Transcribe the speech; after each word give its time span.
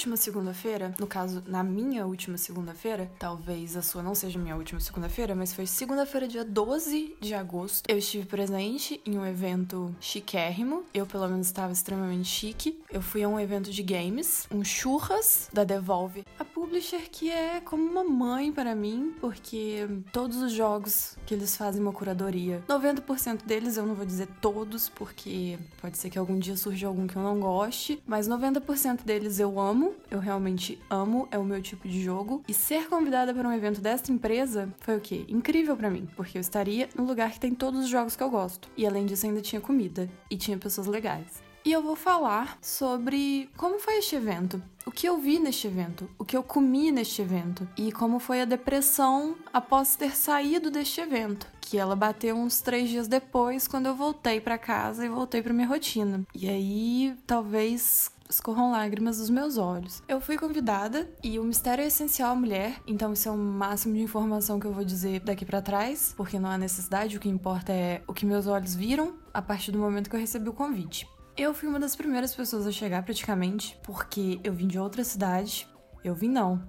Última 0.00 0.16
segunda-feira, 0.16 0.94
no 0.98 1.06
caso, 1.06 1.42
na 1.46 1.62
minha 1.62 2.06
última 2.06 2.38
segunda-feira, 2.38 3.10
talvez 3.18 3.76
a 3.76 3.82
sua 3.82 4.02
não 4.02 4.14
seja 4.14 4.38
minha 4.38 4.56
última 4.56 4.80
segunda-feira, 4.80 5.34
mas 5.34 5.52
foi 5.52 5.66
segunda-feira, 5.66 6.26
dia 6.26 6.42
12 6.42 7.16
de 7.20 7.34
agosto, 7.34 7.84
eu 7.86 7.98
estive 7.98 8.24
presente 8.24 8.98
em 9.04 9.18
um 9.18 9.26
evento 9.26 9.94
chiquérrimo. 10.00 10.84
Eu, 10.94 11.04
pelo 11.04 11.28
menos, 11.28 11.48
estava 11.48 11.70
extremamente 11.70 12.26
chique. 12.26 12.80
Eu 12.90 13.02
fui 13.02 13.22
a 13.22 13.28
um 13.28 13.38
evento 13.38 13.70
de 13.70 13.82
games, 13.82 14.46
um 14.50 14.64
churras 14.64 15.50
da 15.52 15.64
Devolve, 15.64 16.24
a 16.38 16.46
publisher 16.46 17.10
que 17.10 17.30
é 17.30 17.60
como 17.60 17.82
uma 17.82 18.02
mãe 18.02 18.50
para 18.50 18.74
mim, 18.74 19.14
porque 19.20 19.86
todos 20.12 20.38
os 20.38 20.52
jogos 20.52 21.18
que 21.26 21.34
eles 21.34 21.54
fazem 21.54 21.82
uma 21.82 21.92
curadoria, 21.92 22.64
90% 22.66 23.44
deles, 23.44 23.76
eu 23.76 23.84
não 23.84 23.94
vou 23.94 24.06
dizer 24.06 24.28
todos, 24.40 24.88
porque 24.88 25.58
pode 25.78 25.98
ser 25.98 26.08
que 26.08 26.18
algum 26.18 26.38
dia 26.38 26.56
surja 26.56 26.86
algum 26.86 27.06
que 27.06 27.16
eu 27.16 27.22
não 27.22 27.38
goste, 27.38 28.02
mas 28.06 28.26
90% 28.26 29.04
deles 29.04 29.38
eu 29.38 29.60
amo, 29.60 29.89
eu 30.10 30.18
realmente 30.18 30.78
amo, 30.88 31.28
é 31.30 31.38
o 31.38 31.44
meu 31.44 31.60
tipo 31.62 31.88
de 31.88 32.02
jogo. 32.02 32.42
E 32.48 32.54
ser 32.54 32.88
convidada 32.88 33.32
para 33.32 33.48
um 33.48 33.52
evento 33.52 33.80
desta 33.80 34.12
empresa 34.12 34.72
foi 34.80 34.96
o 34.96 35.00
quê? 35.00 35.24
Incrível 35.28 35.76
para 35.76 35.90
mim, 35.90 36.08
porque 36.16 36.38
eu 36.38 36.40
estaria 36.40 36.88
no 36.96 37.04
lugar 37.04 37.32
que 37.32 37.40
tem 37.40 37.54
todos 37.54 37.84
os 37.84 37.88
jogos 37.88 38.16
que 38.16 38.22
eu 38.22 38.30
gosto. 38.30 38.68
E 38.76 38.86
além 38.86 39.06
disso, 39.06 39.26
ainda 39.26 39.40
tinha 39.40 39.60
comida 39.60 40.08
e 40.30 40.36
tinha 40.36 40.58
pessoas 40.58 40.86
legais. 40.86 41.50
E 41.62 41.72
eu 41.72 41.82
vou 41.82 41.94
falar 41.94 42.58
sobre 42.62 43.50
como 43.54 43.78
foi 43.78 43.98
este 43.98 44.16
evento, 44.16 44.62
o 44.86 44.90
que 44.90 45.06
eu 45.06 45.18
vi 45.18 45.38
neste 45.38 45.66
evento, 45.66 46.08
o 46.18 46.24
que 46.24 46.34
eu 46.34 46.42
comi 46.42 46.90
neste 46.90 47.20
evento 47.20 47.68
e 47.76 47.92
como 47.92 48.18
foi 48.18 48.40
a 48.40 48.46
depressão 48.46 49.36
após 49.52 49.94
ter 49.94 50.16
saído 50.16 50.70
deste 50.70 51.02
evento, 51.02 51.46
que 51.60 51.76
ela 51.76 51.94
bateu 51.94 52.34
uns 52.34 52.62
três 52.62 52.88
dias 52.88 53.06
depois 53.06 53.68
quando 53.68 53.86
eu 53.86 53.94
voltei 53.94 54.40
para 54.40 54.56
casa 54.56 55.04
e 55.04 55.08
voltei 55.10 55.42
para 55.42 55.52
minha 55.52 55.68
rotina. 55.68 56.22
E 56.34 56.48
aí 56.48 57.14
talvez 57.26 58.10
escorram 58.30 58.70
lágrimas 58.70 59.18
dos 59.18 59.28
meus 59.28 59.58
olhos. 59.58 60.02
Eu 60.08 60.20
fui 60.20 60.38
convidada 60.38 61.10
e 61.22 61.38
o 61.38 61.44
mistério 61.44 61.82
é 61.82 61.88
essencial 61.88 62.32
à 62.32 62.34
mulher, 62.34 62.80
então 62.86 63.12
isso 63.12 63.28
é 63.28 63.32
o 63.32 63.36
máximo 63.36 63.94
de 63.94 64.00
informação 64.00 64.58
que 64.58 64.66
eu 64.66 64.72
vou 64.72 64.84
dizer 64.84 65.20
daqui 65.20 65.44
para 65.44 65.60
trás, 65.60 66.14
porque 66.16 66.38
não 66.38 66.48
há 66.48 66.56
necessidade, 66.56 67.16
o 67.16 67.20
que 67.20 67.28
importa 67.28 67.72
é 67.72 68.02
o 68.06 68.14
que 68.14 68.24
meus 68.24 68.46
olhos 68.46 68.74
viram 68.74 69.16
a 69.34 69.42
partir 69.42 69.72
do 69.72 69.78
momento 69.78 70.08
que 70.08 70.16
eu 70.16 70.20
recebi 70.20 70.48
o 70.48 70.52
convite. 70.52 71.06
Eu 71.36 71.54
fui 71.54 71.68
uma 71.68 71.80
das 71.80 71.96
primeiras 71.96 72.34
pessoas 72.34 72.66
a 72.66 72.72
chegar 72.72 73.02
praticamente, 73.02 73.78
porque 73.82 74.40
eu 74.44 74.52
vim 74.52 74.66
de 74.66 74.78
outra 74.78 75.02
cidade. 75.04 75.66
Eu 76.02 76.14
vim 76.14 76.28
não, 76.28 76.62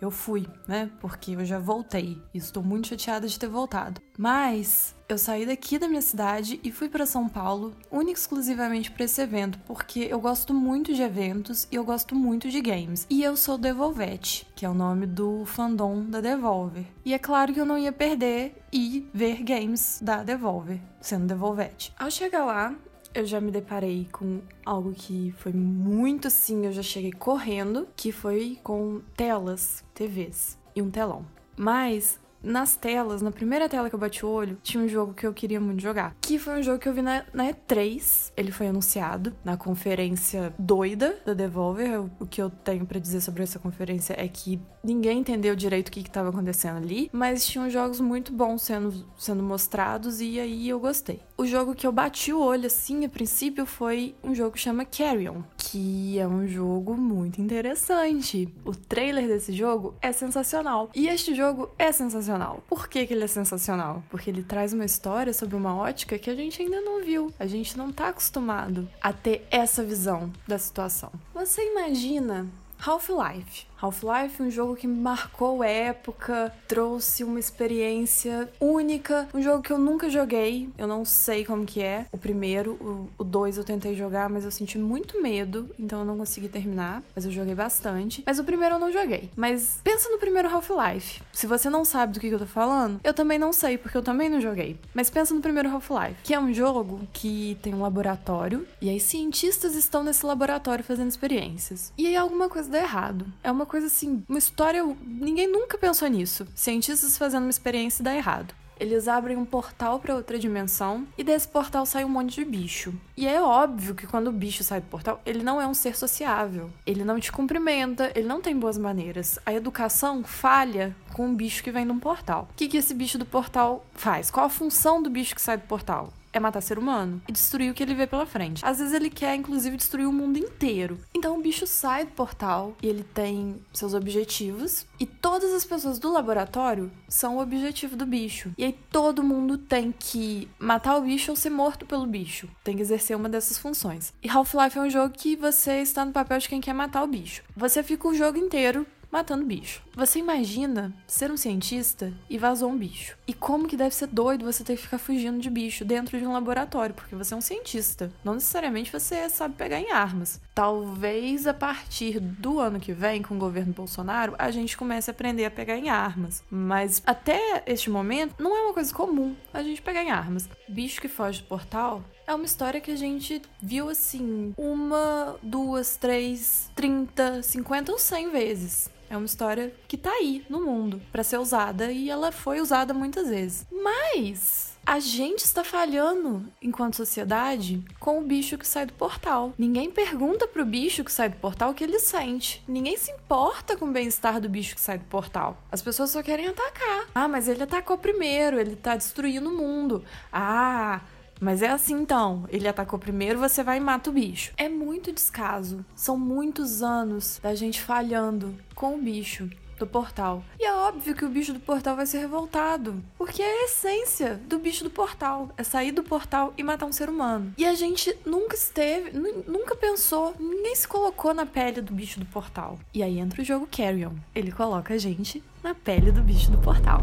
eu 0.00 0.10
fui, 0.10 0.46
né? 0.66 0.90
Porque 1.00 1.32
eu 1.32 1.44
já 1.44 1.58
voltei 1.58 2.20
e 2.32 2.38
estou 2.38 2.62
muito 2.62 2.88
chateada 2.88 3.28
de 3.28 3.38
ter 3.38 3.48
voltado. 3.48 4.00
Mas 4.18 4.94
eu 5.08 5.18
saí 5.18 5.44
daqui 5.44 5.78
da 5.78 5.88
minha 5.88 6.00
cidade 6.02 6.60
e 6.62 6.70
fui 6.70 6.88
para 6.88 7.04
São 7.04 7.28
Paulo, 7.28 7.74
única 7.90 8.18
e 8.18 8.22
exclusivamente 8.22 8.90
para 8.90 9.04
esse 9.04 9.20
evento, 9.20 9.58
porque 9.66 10.00
eu 10.00 10.20
gosto 10.20 10.54
muito 10.54 10.94
de 10.94 11.02
eventos 11.02 11.66
e 11.70 11.74
eu 11.74 11.84
gosto 11.84 12.14
muito 12.14 12.48
de 12.48 12.60
games. 12.60 13.06
E 13.10 13.22
eu 13.22 13.36
sou 13.36 13.58
Devolvete, 13.58 14.46
que 14.54 14.64
é 14.64 14.68
o 14.68 14.74
nome 14.74 15.06
do 15.06 15.44
fandom 15.46 16.04
da 16.04 16.20
Devolver. 16.20 16.84
E 17.04 17.12
é 17.12 17.18
claro 17.18 17.52
que 17.52 17.60
eu 17.60 17.66
não 17.66 17.78
ia 17.78 17.92
perder 17.92 18.62
e 18.72 19.08
ver 19.12 19.42
games 19.42 19.98
da 20.00 20.22
Devolver, 20.22 20.80
sendo 21.00 21.26
Devolvete. 21.26 21.92
Ao 21.98 22.10
chegar 22.10 22.44
lá, 22.44 22.74
eu 23.14 23.24
já 23.24 23.40
me 23.40 23.50
deparei 23.50 24.08
com 24.12 24.40
algo 24.64 24.92
que 24.92 25.34
foi 25.38 25.52
muito 25.52 26.28
assim, 26.28 26.66
eu 26.66 26.72
já 26.72 26.82
cheguei 26.82 27.12
correndo, 27.12 27.88
que 27.96 28.12
foi 28.12 28.58
com 28.62 29.00
telas, 29.16 29.84
TVs 29.94 30.58
e 30.74 30.82
um 30.82 30.90
telão. 30.90 31.24
Mas 31.56 32.18
nas 32.42 32.74
telas, 32.74 33.20
na 33.20 33.30
primeira 33.30 33.68
tela 33.68 33.88
que 33.88 33.94
eu 33.94 33.98
bati 33.98 34.24
o 34.24 34.28
olho, 34.28 34.58
tinha 34.62 34.82
um 34.82 34.88
jogo 34.88 35.12
que 35.12 35.26
eu 35.26 35.32
queria 35.32 35.60
muito 35.60 35.80
jogar. 35.80 36.16
Que 36.20 36.38
foi 36.38 36.58
um 36.58 36.62
jogo 36.62 36.78
que 36.78 36.88
eu 36.88 36.94
vi 36.94 37.02
na, 37.02 37.24
na 37.32 37.52
E3. 37.52 38.32
Ele 38.36 38.50
foi 38.50 38.68
anunciado 38.68 39.34
na 39.44 39.56
conferência 39.56 40.54
doida 40.58 41.18
da 41.24 41.34
Devolver. 41.34 42.00
O 42.18 42.26
que 42.26 42.40
eu 42.40 42.48
tenho 42.48 42.86
para 42.86 42.98
dizer 42.98 43.20
sobre 43.20 43.42
essa 43.42 43.58
conferência 43.58 44.14
é 44.16 44.26
que 44.26 44.60
ninguém 44.82 45.18
entendeu 45.20 45.54
direito 45.54 45.88
o 45.88 45.90
que 45.90 46.00
estava 46.00 46.30
acontecendo 46.30 46.78
ali, 46.78 47.10
mas 47.12 47.46
tinham 47.46 47.68
jogos 47.70 48.00
muito 48.00 48.32
bons 48.32 48.62
sendo, 48.62 49.06
sendo 49.18 49.42
mostrados 49.42 50.20
e 50.20 50.38
aí 50.40 50.68
eu 50.68 50.80
gostei. 50.80 51.20
O 51.36 51.46
jogo 51.46 51.74
que 51.74 51.86
eu 51.86 51.92
bati 51.92 52.32
o 52.32 52.40
olho 52.40 52.66
assim 52.66 53.04
a 53.04 53.08
princípio 53.08 53.64
foi 53.64 54.14
um 54.22 54.34
jogo 54.34 54.52
que 54.52 54.58
chama 54.58 54.84
Carrion, 54.84 55.42
que 55.56 56.18
é 56.18 56.26
um 56.26 56.46
jogo 56.46 56.96
muito 56.96 57.40
interessante. 57.40 58.52
O 58.64 58.72
trailer 58.72 59.26
desse 59.26 59.52
jogo 59.52 59.94
é 60.02 60.12
sensacional 60.12 60.90
e 60.94 61.08
este 61.08 61.34
jogo 61.34 61.70
é 61.78 61.92
sensacional. 61.92 62.62
Por 62.68 62.88
que, 62.88 63.06
que 63.06 63.14
ele 63.14 63.24
é 63.24 63.28
sensacional? 63.28 64.02
Porque 64.10 64.30
ele 64.30 64.42
traz 64.42 64.72
uma 64.72 64.84
história 64.84 65.32
sobre 65.32 65.56
uma 65.56 65.76
ótica 65.76 66.18
que 66.18 66.30
a 66.30 66.34
gente 66.34 66.62
ainda 66.62 66.80
não 66.80 67.02
viu. 67.02 67.32
A 67.38 67.46
gente 67.46 67.76
não 67.76 67.92
tá 67.92 68.08
acostumado 68.08 68.88
a 69.00 69.12
ter 69.12 69.46
essa 69.50 69.82
visão 69.82 70.30
da 70.46 70.58
situação. 70.58 71.10
Você 71.34 71.62
imagina 71.62 72.46
Half-Life. 72.84 73.69
Half-Life, 73.80 74.42
um 74.42 74.50
jogo 74.50 74.76
que 74.76 74.86
marcou 74.86 75.64
época, 75.64 76.52
trouxe 76.68 77.24
uma 77.24 77.40
experiência 77.40 78.48
única, 78.60 79.28
um 79.32 79.40
jogo 79.40 79.62
que 79.62 79.72
eu 79.72 79.78
nunca 79.78 80.10
joguei, 80.10 80.68
eu 80.76 80.86
não 80.86 81.04
sei 81.04 81.44
como 81.44 81.64
que 81.64 81.80
é. 81.82 82.06
O 82.12 82.18
primeiro, 82.18 83.08
o 83.16 83.24
2 83.24 83.56
eu 83.56 83.64
tentei 83.64 83.94
jogar, 83.94 84.28
mas 84.28 84.44
eu 84.44 84.50
senti 84.50 84.78
muito 84.78 85.22
medo, 85.22 85.70
então 85.78 86.00
eu 86.00 86.04
não 86.04 86.18
consegui 86.18 86.48
terminar, 86.48 87.02
mas 87.14 87.24
eu 87.24 87.30
joguei 87.30 87.54
bastante. 87.54 88.22
Mas 88.26 88.38
o 88.38 88.44
primeiro 88.44 88.74
eu 88.74 88.78
não 88.78 88.92
joguei. 88.92 89.30
Mas 89.34 89.80
pensa 89.82 90.10
no 90.10 90.18
primeiro 90.18 90.48
Half-Life. 90.48 91.22
Se 91.32 91.46
você 91.46 91.70
não 91.70 91.84
sabe 91.84 92.12
do 92.12 92.20
que 92.20 92.28
eu 92.28 92.38
tô 92.38 92.46
falando, 92.46 93.00
eu 93.02 93.14
também 93.14 93.38
não 93.38 93.52
sei, 93.52 93.78
porque 93.78 93.96
eu 93.96 94.02
também 94.02 94.28
não 94.28 94.40
joguei. 94.40 94.78
Mas 94.92 95.08
pensa 95.08 95.34
no 95.34 95.40
primeiro 95.40 95.70
Half-Life, 95.70 96.16
que 96.22 96.34
é 96.34 96.40
um 96.40 96.52
jogo 96.52 97.00
que 97.12 97.56
tem 97.62 97.74
um 97.74 97.80
laboratório, 97.80 98.66
e 98.80 98.90
aí 98.90 99.00
cientistas 99.00 99.74
estão 99.74 100.02
nesse 100.02 100.24
laboratório 100.26 100.84
fazendo 100.84 101.08
experiências. 101.08 101.92
E 101.96 102.06
aí 102.06 102.16
alguma 102.16 102.48
coisa 102.48 102.68
dá 102.68 102.78
errado. 102.78 103.26
É 103.42 103.50
uma 103.50 103.66
coisa 103.70 103.86
assim, 103.86 104.22
uma 104.28 104.38
história. 104.38 104.84
Ninguém 105.04 105.50
nunca 105.50 105.78
pensou 105.78 106.08
nisso. 106.08 106.46
Cientistas 106.54 107.16
fazendo 107.16 107.44
uma 107.44 107.50
experiência 107.50 108.02
e 108.02 108.04
dá 108.04 108.14
errado. 108.14 108.52
Eles 108.80 109.06
abrem 109.06 109.36
um 109.36 109.44
portal 109.44 110.00
para 110.00 110.14
outra 110.14 110.38
dimensão 110.38 111.06
e 111.16 111.22
desse 111.22 111.46
portal 111.46 111.84
sai 111.84 112.02
um 112.02 112.08
monte 112.08 112.36
de 112.36 112.44
bicho. 112.46 112.94
E 113.14 113.28
é 113.28 113.40
óbvio 113.40 113.94
que 113.94 114.06
quando 114.06 114.28
o 114.28 114.32
bicho 114.32 114.64
sai 114.64 114.80
do 114.80 114.86
portal, 114.86 115.20
ele 115.24 115.44
não 115.44 115.60
é 115.60 115.66
um 115.66 115.74
ser 115.74 115.94
sociável. 115.94 116.70
Ele 116.86 117.04
não 117.04 117.20
te 117.20 117.30
cumprimenta, 117.30 118.10
ele 118.14 118.26
não 118.26 118.40
tem 118.40 118.58
boas 118.58 118.78
maneiras. 118.78 119.38
A 119.44 119.52
educação 119.52 120.24
falha 120.24 120.96
com 121.12 121.26
um 121.26 121.34
bicho 121.34 121.62
que 121.62 121.70
vem 121.70 121.84
de 121.84 121.92
um 121.92 122.00
portal. 122.00 122.48
O 122.50 122.54
que, 122.54 122.68
que 122.68 122.78
esse 122.78 122.94
bicho 122.94 123.18
do 123.18 123.26
portal 123.26 123.84
faz? 123.92 124.30
Qual 124.30 124.46
a 124.46 124.50
função 124.50 125.02
do 125.02 125.10
bicho 125.10 125.34
que 125.34 125.42
sai 125.42 125.58
do 125.58 125.66
portal? 125.66 126.10
É 126.32 126.40
matar 126.40 126.60
ser 126.60 126.78
humano 126.78 127.20
e 127.28 127.32
destruir 127.32 127.70
o 127.70 127.74
que 127.74 127.82
ele 127.82 127.94
vê 127.94 128.06
pela 128.06 128.26
frente. 128.26 128.64
Às 128.64 128.78
vezes 128.78 128.94
ele 128.94 129.10
quer, 129.10 129.34
inclusive, 129.34 129.76
destruir 129.76 130.06
o 130.06 130.12
mundo 130.12 130.38
inteiro. 130.38 130.98
Então 131.14 131.36
o 131.36 131.42
bicho 131.42 131.66
sai 131.66 132.04
do 132.04 132.12
portal 132.12 132.76
e 132.82 132.88
ele 132.88 133.02
tem 133.02 133.60
seus 133.72 133.94
objetivos, 133.94 134.86
e 134.98 135.06
todas 135.06 135.52
as 135.52 135.64
pessoas 135.64 135.98
do 135.98 136.12
laboratório 136.12 136.90
são 137.08 137.36
o 137.36 137.40
objetivo 137.40 137.96
do 137.96 138.06
bicho. 138.06 138.52
E 138.56 138.64
aí 138.64 138.78
todo 138.90 139.22
mundo 139.22 139.56
tem 139.56 139.94
que 139.98 140.48
matar 140.58 140.96
o 140.96 141.02
bicho 141.02 141.30
ou 141.30 141.36
ser 141.36 141.50
morto 141.50 141.86
pelo 141.86 142.06
bicho. 142.06 142.48
Tem 142.62 142.76
que 142.76 142.82
exercer 142.82 143.16
uma 143.16 143.28
dessas 143.28 143.58
funções. 143.58 144.12
E 144.22 144.28
Half-Life 144.28 144.78
é 144.78 144.82
um 144.82 144.90
jogo 144.90 145.14
que 145.14 145.36
você 145.36 145.80
está 145.80 146.04
no 146.04 146.12
papel 146.12 146.38
de 146.38 146.48
quem 146.48 146.60
quer 146.60 146.74
matar 146.74 147.02
o 147.02 147.06
bicho. 147.06 147.42
Você 147.56 147.82
fica 147.82 148.08
o 148.08 148.14
jogo 148.14 148.38
inteiro 148.38 148.86
matando 149.10 149.44
bicho. 149.44 149.82
Você 150.00 150.18
imagina 150.18 150.94
ser 151.06 151.30
um 151.30 151.36
cientista 151.36 152.10
e 152.30 152.38
vazou 152.38 152.70
um 152.70 152.78
bicho. 152.78 153.18
E 153.28 153.34
como 153.34 153.68
que 153.68 153.76
deve 153.76 153.94
ser 153.94 154.06
doido 154.06 154.46
você 154.46 154.64
ter 154.64 154.76
que 154.76 154.82
ficar 154.84 154.96
fugindo 154.96 155.38
de 155.38 155.50
bicho 155.50 155.84
dentro 155.84 156.18
de 156.18 156.26
um 156.26 156.32
laboratório, 156.32 156.94
porque 156.94 157.14
você 157.14 157.34
é 157.34 157.36
um 157.36 157.42
cientista. 157.42 158.10
Não 158.24 158.32
necessariamente 158.32 158.90
você 158.90 159.28
sabe 159.28 159.56
pegar 159.56 159.78
em 159.78 159.90
armas. 159.92 160.40
Talvez 160.54 161.46
a 161.46 161.52
partir 161.52 162.18
do 162.18 162.58
ano 162.58 162.80
que 162.80 162.94
vem, 162.94 163.20
com 163.20 163.34
o 163.34 163.38
governo 163.38 163.74
Bolsonaro, 163.74 164.34
a 164.38 164.50
gente 164.50 164.74
comece 164.74 165.10
a 165.10 165.12
aprender 165.12 165.44
a 165.44 165.50
pegar 165.50 165.76
em 165.76 165.90
armas. 165.90 166.42
Mas 166.50 167.02
até 167.04 167.62
este 167.66 167.90
momento, 167.90 168.42
não 168.42 168.56
é 168.56 168.62
uma 168.62 168.72
coisa 168.72 168.94
comum 168.94 169.36
a 169.52 169.62
gente 169.62 169.82
pegar 169.82 170.02
em 170.02 170.10
armas. 170.10 170.48
Bicho 170.66 170.98
que 170.98 171.08
foge 171.08 171.42
do 171.42 171.46
portal 171.46 172.02
é 172.26 172.34
uma 172.34 172.46
história 172.46 172.80
que 172.80 172.90
a 172.90 172.96
gente 172.96 173.42
viu 173.60 173.90
assim, 173.90 174.54
uma, 174.56 175.36
duas, 175.42 175.96
três, 175.96 176.70
trinta, 176.74 177.42
cinquenta 177.42 177.92
ou 177.92 177.98
cem 177.98 178.30
vezes. 178.30 178.88
É 179.10 179.16
uma 179.16 179.26
história 179.26 179.74
que 179.88 179.98
tá 179.98 180.10
aí 180.10 180.44
no 180.48 180.60
mundo 180.60 181.02
para 181.10 181.24
ser 181.24 181.38
usada 181.38 181.90
e 181.90 182.08
ela 182.08 182.30
foi 182.30 182.60
usada 182.60 182.94
muitas 182.94 183.28
vezes. 183.28 183.66
Mas 183.72 184.78
a 184.86 185.00
gente 185.00 185.40
está 185.40 185.64
falhando 185.64 186.44
enquanto 186.62 186.94
sociedade 186.94 187.84
com 187.98 188.20
o 188.20 188.22
bicho 188.22 188.56
que 188.56 188.66
sai 188.66 188.86
do 188.86 188.92
portal. 188.92 189.52
Ninguém 189.58 189.90
pergunta 189.90 190.46
pro 190.46 190.64
bicho 190.64 191.02
que 191.02 191.12
sai 191.12 191.28
do 191.28 191.36
portal 191.36 191.70
o 191.70 191.74
que 191.74 191.82
ele 191.82 191.98
sente. 191.98 192.62
Ninguém 192.68 192.96
se 192.96 193.10
importa 193.10 193.76
com 193.76 193.86
o 193.86 193.92
bem-estar 193.92 194.40
do 194.40 194.48
bicho 194.48 194.76
que 194.76 194.80
sai 194.80 194.98
do 194.98 195.04
portal. 195.06 195.60
As 195.72 195.82
pessoas 195.82 196.10
só 196.10 196.22
querem 196.22 196.46
atacar. 196.46 197.08
Ah, 197.12 197.26
mas 197.26 197.48
ele 197.48 197.64
atacou 197.64 197.98
primeiro, 197.98 198.60
ele 198.60 198.76
tá 198.76 198.94
destruindo 198.94 199.50
o 199.50 199.56
mundo. 199.56 200.04
Ah, 200.32 201.00
mas 201.40 201.62
é 201.62 201.68
assim 201.68 201.94
então, 201.94 202.44
ele 202.48 202.68
atacou 202.68 202.98
primeiro, 202.98 203.38
você 203.38 203.62
vai 203.62 203.78
e 203.78 203.80
mata 203.80 204.10
o 204.10 204.12
bicho. 204.12 204.52
É 204.56 204.68
muito 204.68 205.12
descaso. 205.12 205.84
São 205.94 206.18
muitos 206.18 206.82
anos 206.82 207.40
da 207.42 207.54
gente 207.54 207.80
falhando 207.80 208.54
com 208.74 208.94
o 208.94 208.98
bicho. 208.98 209.48
do 209.78 209.86
portal. 209.86 210.44
E 210.58 210.66
é 210.66 210.74
óbvio 210.74 211.14
que 211.14 211.24
o 211.24 211.28
bicho 211.30 211.54
do 211.54 211.58
portal 211.58 211.96
vai 211.96 212.04
ser 212.04 212.18
revoltado, 212.18 213.02
porque 213.16 213.40
é 213.42 213.62
a 213.62 213.64
essência 213.64 214.38
do 214.46 214.58
bicho 214.58 214.84
do 214.84 214.90
portal, 214.90 215.48
é 215.56 215.64
sair 215.64 215.90
do 215.90 216.02
portal 216.02 216.52
e 216.58 216.62
matar 216.62 216.84
um 216.84 216.92
ser 216.92 217.08
humano. 217.08 217.54
E 217.56 217.64
a 217.64 217.74
gente 217.74 218.14
nunca 218.26 218.54
esteve, 218.54 219.10
nunca 219.48 219.74
pensou, 219.74 220.34
ninguém 220.38 220.74
se 220.76 220.86
colocou 220.86 221.32
na 221.32 221.46
pele 221.46 221.80
do 221.80 221.94
bicho 221.94 222.20
do 222.20 222.26
portal. 222.26 222.78
E 222.92 223.02
aí 223.02 223.18
entra 223.18 223.40
o 223.40 223.44
jogo 223.44 223.66
Carrion. 223.74 224.12
Ele 224.34 224.52
coloca 224.52 224.92
a 224.92 224.98
gente 224.98 225.42
na 225.62 225.74
pele 225.74 226.12
do 226.12 226.20
bicho 226.20 226.50
do 226.50 226.58
portal. 226.58 227.02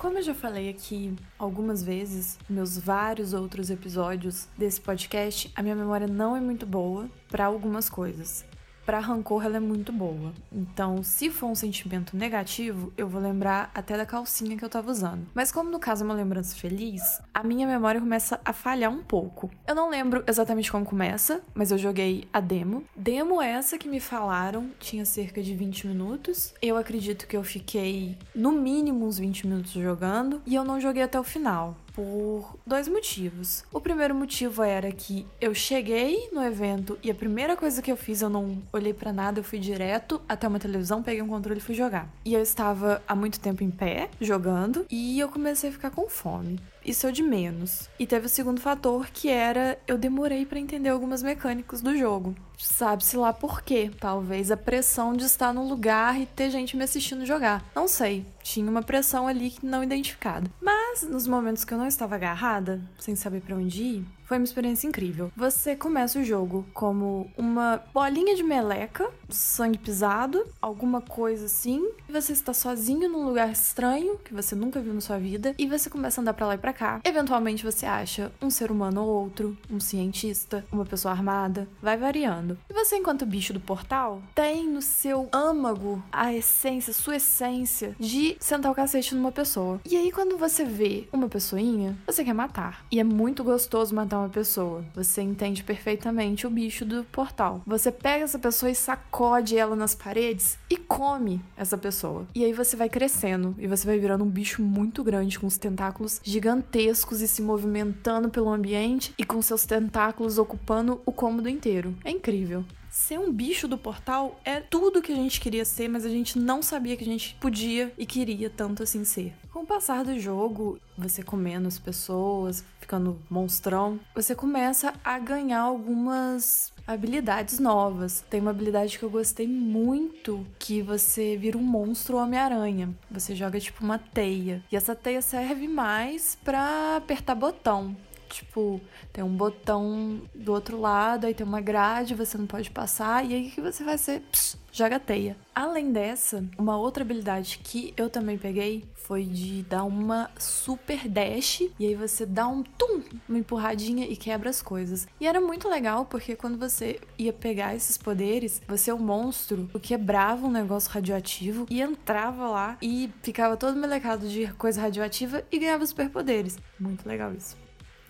Como 0.00 0.16
eu 0.16 0.22
já 0.22 0.34
falei 0.34 0.70
aqui 0.70 1.14
algumas 1.38 1.82
vezes, 1.82 2.38
meus 2.48 2.78
vários 2.78 3.34
outros 3.34 3.68
episódios 3.68 4.48
desse 4.56 4.80
podcast, 4.80 5.52
a 5.54 5.62
minha 5.62 5.76
memória 5.76 6.06
não 6.06 6.34
é 6.34 6.40
muito 6.40 6.64
boa 6.64 7.06
para 7.28 7.44
algumas 7.44 7.90
coisas 7.90 8.46
para 8.90 8.98
rancor 8.98 9.44
ela 9.44 9.58
é 9.58 9.60
muito 9.60 9.92
boa. 9.92 10.32
Então, 10.50 11.00
se 11.04 11.30
for 11.30 11.46
um 11.46 11.54
sentimento 11.54 12.16
negativo, 12.16 12.92
eu 12.98 13.06
vou 13.06 13.22
lembrar 13.22 13.70
até 13.72 13.96
da 13.96 14.04
calcinha 14.04 14.56
que 14.56 14.64
eu 14.64 14.68
tava 14.68 14.90
usando. 14.90 15.28
Mas 15.32 15.52
como 15.52 15.70
no 15.70 15.78
caso 15.78 16.02
é 16.02 16.04
uma 16.04 16.14
lembrança 16.14 16.56
feliz, 16.56 17.00
a 17.32 17.44
minha 17.44 17.68
memória 17.68 18.00
começa 18.00 18.40
a 18.44 18.52
falhar 18.52 18.90
um 18.90 19.00
pouco. 19.00 19.48
Eu 19.64 19.76
não 19.76 19.88
lembro 19.88 20.24
exatamente 20.26 20.72
como 20.72 20.84
começa, 20.84 21.40
mas 21.54 21.70
eu 21.70 21.78
joguei 21.78 22.26
a 22.32 22.40
demo. 22.40 22.82
Demo 22.96 23.40
essa 23.40 23.78
que 23.78 23.86
me 23.86 24.00
falaram 24.00 24.68
tinha 24.80 25.04
cerca 25.04 25.40
de 25.40 25.54
20 25.54 25.86
minutos. 25.86 26.52
Eu 26.60 26.76
acredito 26.76 27.28
que 27.28 27.36
eu 27.36 27.44
fiquei 27.44 28.18
no 28.34 28.50
mínimo 28.50 29.06
uns 29.06 29.20
20 29.20 29.46
minutos 29.46 29.70
jogando 29.70 30.42
e 30.44 30.56
eu 30.56 30.64
não 30.64 30.80
joguei 30.80 31.04
até 31.04 31.20
o 31.20 31.22
final 31.22 31.76
por 32.00 32.56
dois 32.66 32.88
motivos. 32.88 33.62
O 33.70 33.78
primeiro 33.78 34.14
motivo 34.14 34.62
era 34.62 34.90
que 34.90 35.26
eu 35.38 35.54
cheguei 35.54 36.30
no 36.32 36.42
evento 36.42 36.98
e 37.02 37.10
a 37.10 37.14
primeira 37.14 37.54
coisa 37.54 37.82
que 37.82 37.92
eu 37.92 37.96
fiz, 37.96 38.22
eu 38.22 38.30
não 38.30 38.62
olhei 38.72 38.94
para 38.94 39.12
nada, 39.12 39.40
eu 39.40 39.44
fui 39.44 39.58
direto 39.58 40.20
até 40.26 40.48
uma 40.48 40.58
televisão, 40.58 41.02
peguei 41.02 41.20
um 41.20 41.28
controle 41.28 41.58
e 41.58 41.62
fui 41.62 41.74
jogar. 41.74 42.08
E 42.24 42.32
eu 42.32 42.40
estava 42.40 43.02
há 43.06 43.14
muito 43.14 43.38
tempo 43.38 43.62
em 43.62 43.70
pé, 43.70 44.08
jogando, 44.18 44.86
e 44.90 45.20
eu 45.20 45.28
comecei 45.28 45.68
a 45.68 45.72
ficar 45.72 45.90
com 45.90 46.08
fome 46.08 46.58
isso 46.84 47.06
é 47.06 47.12
de 47.12 47.22
menos. 47.22 47.88
E 47.98 48.06
teve 48.06 48.26
o 48.26 48.28
segundo 48.28 48.60
fator 48.60 49.08
que 49.10 49.28
era 49.28 49.78
eu 49.86 49.98
demorei 49.98 50.46
para 50.46 50.58
entender 50.58 50.88
algumas 50.88 51.22
mecânicas 51.22 51.80
do 51.80 51.96
jogo. 51.96 52.34
Sabe-se 52.58 53.16
lá 53.16 53.32
por 53.32 53.62
quê? 53.62 53.90
Talvez 53.98 54.50
a 54.50 54.56
pressão 54.56 55.14
de 55.14 55.24
estar 55.24 55.52
num 55.52 55.68
lugar 55.68 56.20
e 56.20 56.26
ter 56.26 56.50
gente 56.50 56.76
me 56.76 56.84
assistindo 56.84 57.24
jogar. 57.24 57.64
Não 57.74 57.88
sei. 57.88 58.26
Tinha 58.42 58.70
uma 58.70 58.82
pressão 58.82 59.26
ali 59.26 59.54
não 59.62 59.82
identificada. 59.82 60.50
Mas 60.60 60.79
nos 61.08 61.26
momentos 61.26 61.64
que 61.64 61.72
eu 61.72 61.78
não 61.78 61.86
estava 61.86 62.14
agarrada, 62.14 62.80
sem 62.98 63.14
saber 63.16 63.40
para 63.40 63.56
onde 63.56 63.82
ir, 63.82 64.06
foi 64.30 64.38
uma 64.38 64.44
experiência 64.44 64.86
incrível. 64.86 65.32
Você 65.36 65.74
começa 65.74 66.20
o 66.20 66.22
jogo 66.22 66.64
como 66.72 67.28
uma 67.36 67.82
bolinha 67.92 68.36
de 68.36 68.44
meleca, 68.44 69.10
sangue 69.28 69.76
pisado, 69.76 70.46
alguma 70.62 71.00
coisa 71.00 71.46
assim, 71.46 71.84
você 72.08 72.32
está 72.32 72.54
sozinho 72.54 73.08
num 73.08 73.24
lugar 73.24 73.50
estranho 73.50 74.18
que 74.18 74.32
você 74.32 74.54
nunca 74.54 74.80
viu 74.80 74.94
na 74.94 75.00
sua 75.00 75.18
vida, 75.18 75.52
e 75.58 75.66
você 75.66 75.90
começa 75.90 76.20
a 76.20 76.22
andar 76.22 76.34
para 76.34 76.46
lá 76.46 76.54
e 76.54 76.58
pra 76.58 76.72
cá. 76.72 77.00
Eventualmente 77.02 77.64
você 77.64 77.86
acha 77.86 78.30
um 78.40 78.50
ser 78.50 78.70
humano 78.70 79.02
ou 79.02 79.08
outro, 79.08 79.58
um 79.68 79.80
cientista, 79.80 80.64
uma 80.70 80.84
pessoa 80.84 81.10
armada, 81.10 81.66
vai 81.82 81.96
variando. 81.96 82.56
E 82.68 82.72
você, 82.72 82.98
enquanto 82.98 83.26
bicho 83.26 83.52
do 83.52 83.58
portal, 83.58 84.22
tem 84.32 84.68
no 84.68 84.80
seu 84.80 85.28
âmago 85.32 86.00
a 86.12 86.32
essência, 86.32 86.92
sua 86.92 87.16
essência 87.16 87.96
de 87.98 88.36
sentar 88.38 88.70
o 88.70 88.76
cacete 88.76 89.12
numa 89.12 89.32
pessoa. 89.32 89.80
E 89.84 89.96
aí, 89.96 90.12
quando 90.12 90.38
você 90.38 90.64
vê 90.64 91.08
uma 91.12 91.28
pessoinha, 91.28 91.98
você 92.06 92.22
quer 92.22 92.32
matar. 92.32 92.86
E 92.92 93.00
é 93.00 93.04
muito 93.04 93.42
gostoso 93.42 93.92
matar 93.92 94.19
uma 94.20 94.28
pessoa. 94.28 94.84
Você 94.94 95.22
entende 95.22 95.62
perfeitamente 95.62 96.46
o 96.46 96.50
bicho 96.50 96.84
do 96.84 97.04
portal. 97.04 97.62
Você 97.66 97.90
pega 97.90 98.24
essa 98.24 98.38
pessoa 98.38 98.70
e 98.70 98.74
sacode 98.74 99.56
ela 99.56 99.74
nas 99.74 99.94
paredes 99.94 100.58
e 100.68 100.76
come 100.76 101.42
essa 101.56 101.76
pessoa. 101.76 102.26
E 102.34 102.44
aí 102.44 102.52
você 102.52 102.76
vai 102.76 102.88
crescendo 102.88 103.54
e 103.58 103.66
você 103.66 103.86
vai 103.86 103.98
virando 103.98 104.24
um 104.24 104.30
bicho 104.30 104.62
muito 104.62 105.02
grande 105.02 105.38
com 105.38 105.46
os 105.46 105.58
tentáculos 105.58 106.20
gigantescos 106.22 107.20
e 107.20 107.28
se 107.28 107.42
movimentando 107.42 108.28
pelo 108.30 108.50
ambiente 108.50 109.14
e 109.18 109.24
com 109.24 109.40
seus 109.42 109.64
tentáculos 109.64 110.38
ocupando 110.38 111.00
o 111.04 111.12
cômodo 111.12 111.48
inteiro. 111.48 111.94
É 112.04 112.10
incrível. 112.10 112.64
Ser 112.90 113.20
um 113.20 113.32
bicho 113.32 113.68
do 113.68 113.78
portal 113.78 114.40
é 114.44 114.60
tudo 114.60 115.00
que 115.00 115.12
a 115.12 115.16
gente 115.16 115.40
queria 115.40 115.64
ser, 115.64 115.88
mas 115.88 116.04
a 116.04 116.08
gente 116.08 116.36
não 116.36 116.60
sabia 116.60 116.96
que 116.96 117.04
a 117.04 117.06
gente 117.06 117.36
podia 117.40 117.92
e 117.96 118.04
queria 118.04 118.50
tanto 118.50 118.82
assim 118.82 119.04
ser. 119.04 119.32
Com 119.52 119.60
o 119.60 119.66
passar 119.66 120.04
do 120.04 120.18
jogo, 120.18 120.80
você 120.98 121.22
comendo 121.22 121.68
as 121.68 121.78
pessoas, 121.78 122.64
ficando 122.80 123.20
monstrão, 123.30 124.00
você 124.12 124.34
começa 124.34 124.92
a 125.04 125.18
ganhar 125.20 125.60
algumas 125.60 126.72
habilidades 126.84 127.60
novas. 127.60 128.24
Tem 128.28 128.40
uma 128.40 128.50
habilidade 128.50 128.98
que 128.98 129.04
eu 129.04 129.10
gostei 129.10 129.46
muito, 129.46 130.44
que 130.58 130.82
você 130.82 131.36
vira 131.36 131.56
um 131.56 131.62
monstro 131.62 132.16
Homem-Aranha. 132.16 132.92
Você 133.08 133.36
joga 133.36 133.60
tipo 133.60 133.84
uma 133.84 133.98
teia. 133.98 134.64
E 134.70 134.76
essa 134.76 134.96
teia 134.96 135.22
serve 135.22 135.68
mais 135.68 136.36
para 136.44 136.96
apertar 136.96 137.36
botão. 137.36 137.96
Tipo, 138.30 138.80
tem 139.12 139.24
um 139.24 139.36
botão 139.36 140.22
do 140.34 140.52
outro 140.52 140.80
lado, 140.80 141.26
aí 141.26 141.34
tem 141.34 141.46
uma 141.46 141.60
grade, 141.60 142.14
você 142.14 142.38
não 142.38 142.46
pode 142.46 142.70
passar, 142.70 143.24
e 143.28 143.34
aí 143.34 143.48
o 143.48 143.50
que 143.50 143.60
você 143.60 143.82
vai 143.82 143.98
ser? 143.98 144.20
Psh, 144.30 144.56
joga 144.72 145.00
teia. 145.00 145.36
Além 145.52 145.92
dessa, 145.92 146.44
uma 146.56 146.78
outra 146.78 147.02
habilidade 147.02 147.60
que 147.62 147.92
eu 147.96 148.08
também 148.08 148.38
peguei 148.38 148.84
foi 148.94 149.24
de 149.24 149.64
dar 149.64 149.82
uma 149.82 150.30
super 150.38 151.08
dash, 151.08 151.62
e 151.78 151.86
aí 151.86 151.94
você 151.96 152.24
dá 152.24 152.46
um 152.46 152.62
tum, 152.62 153.02
uma 153.28 153.38
empurradinha 153.38 154.06
e 154.06 154.16
quebra 154.16 154.48
as 154.48 154.62
coisas. 154.62 155.08
E 155.20 155.26
era 155.26 155.40
muito 155.40 155.68
legal 155.68 156.06
porque 156.06 156.36
quando 156.36 156.56
você 156.56 157.00
ia 157.18 157.32
pegar 157.32 157.74
esses 157.74 157.98
poderes, 157.98 158.62
você, 158.68 158.92
o 158.92 158.98
monstro, 158.98 159.68
quebrava 159.82 160.46
um 160.46 160.50
negócio 160.50 160.90
radioativo 160.90 161.66
e 161.68 161.80
entrava 161.80 162.48
lá 162.48 162.78
e 162.80 163.10
ficava 163.22 163.56
todo 163.56 163.76
melecado 163.76 164.28
de 164.28 164.46
coisa 164.54 164.80
radioativa 164.80 165.42
e 165.50 165.58
ganhava 165.58 165.84
superpoderes. 165.84 166.56
Muito 166.78 167.06
legal 167.08 167.34
isso. 167.34 167.56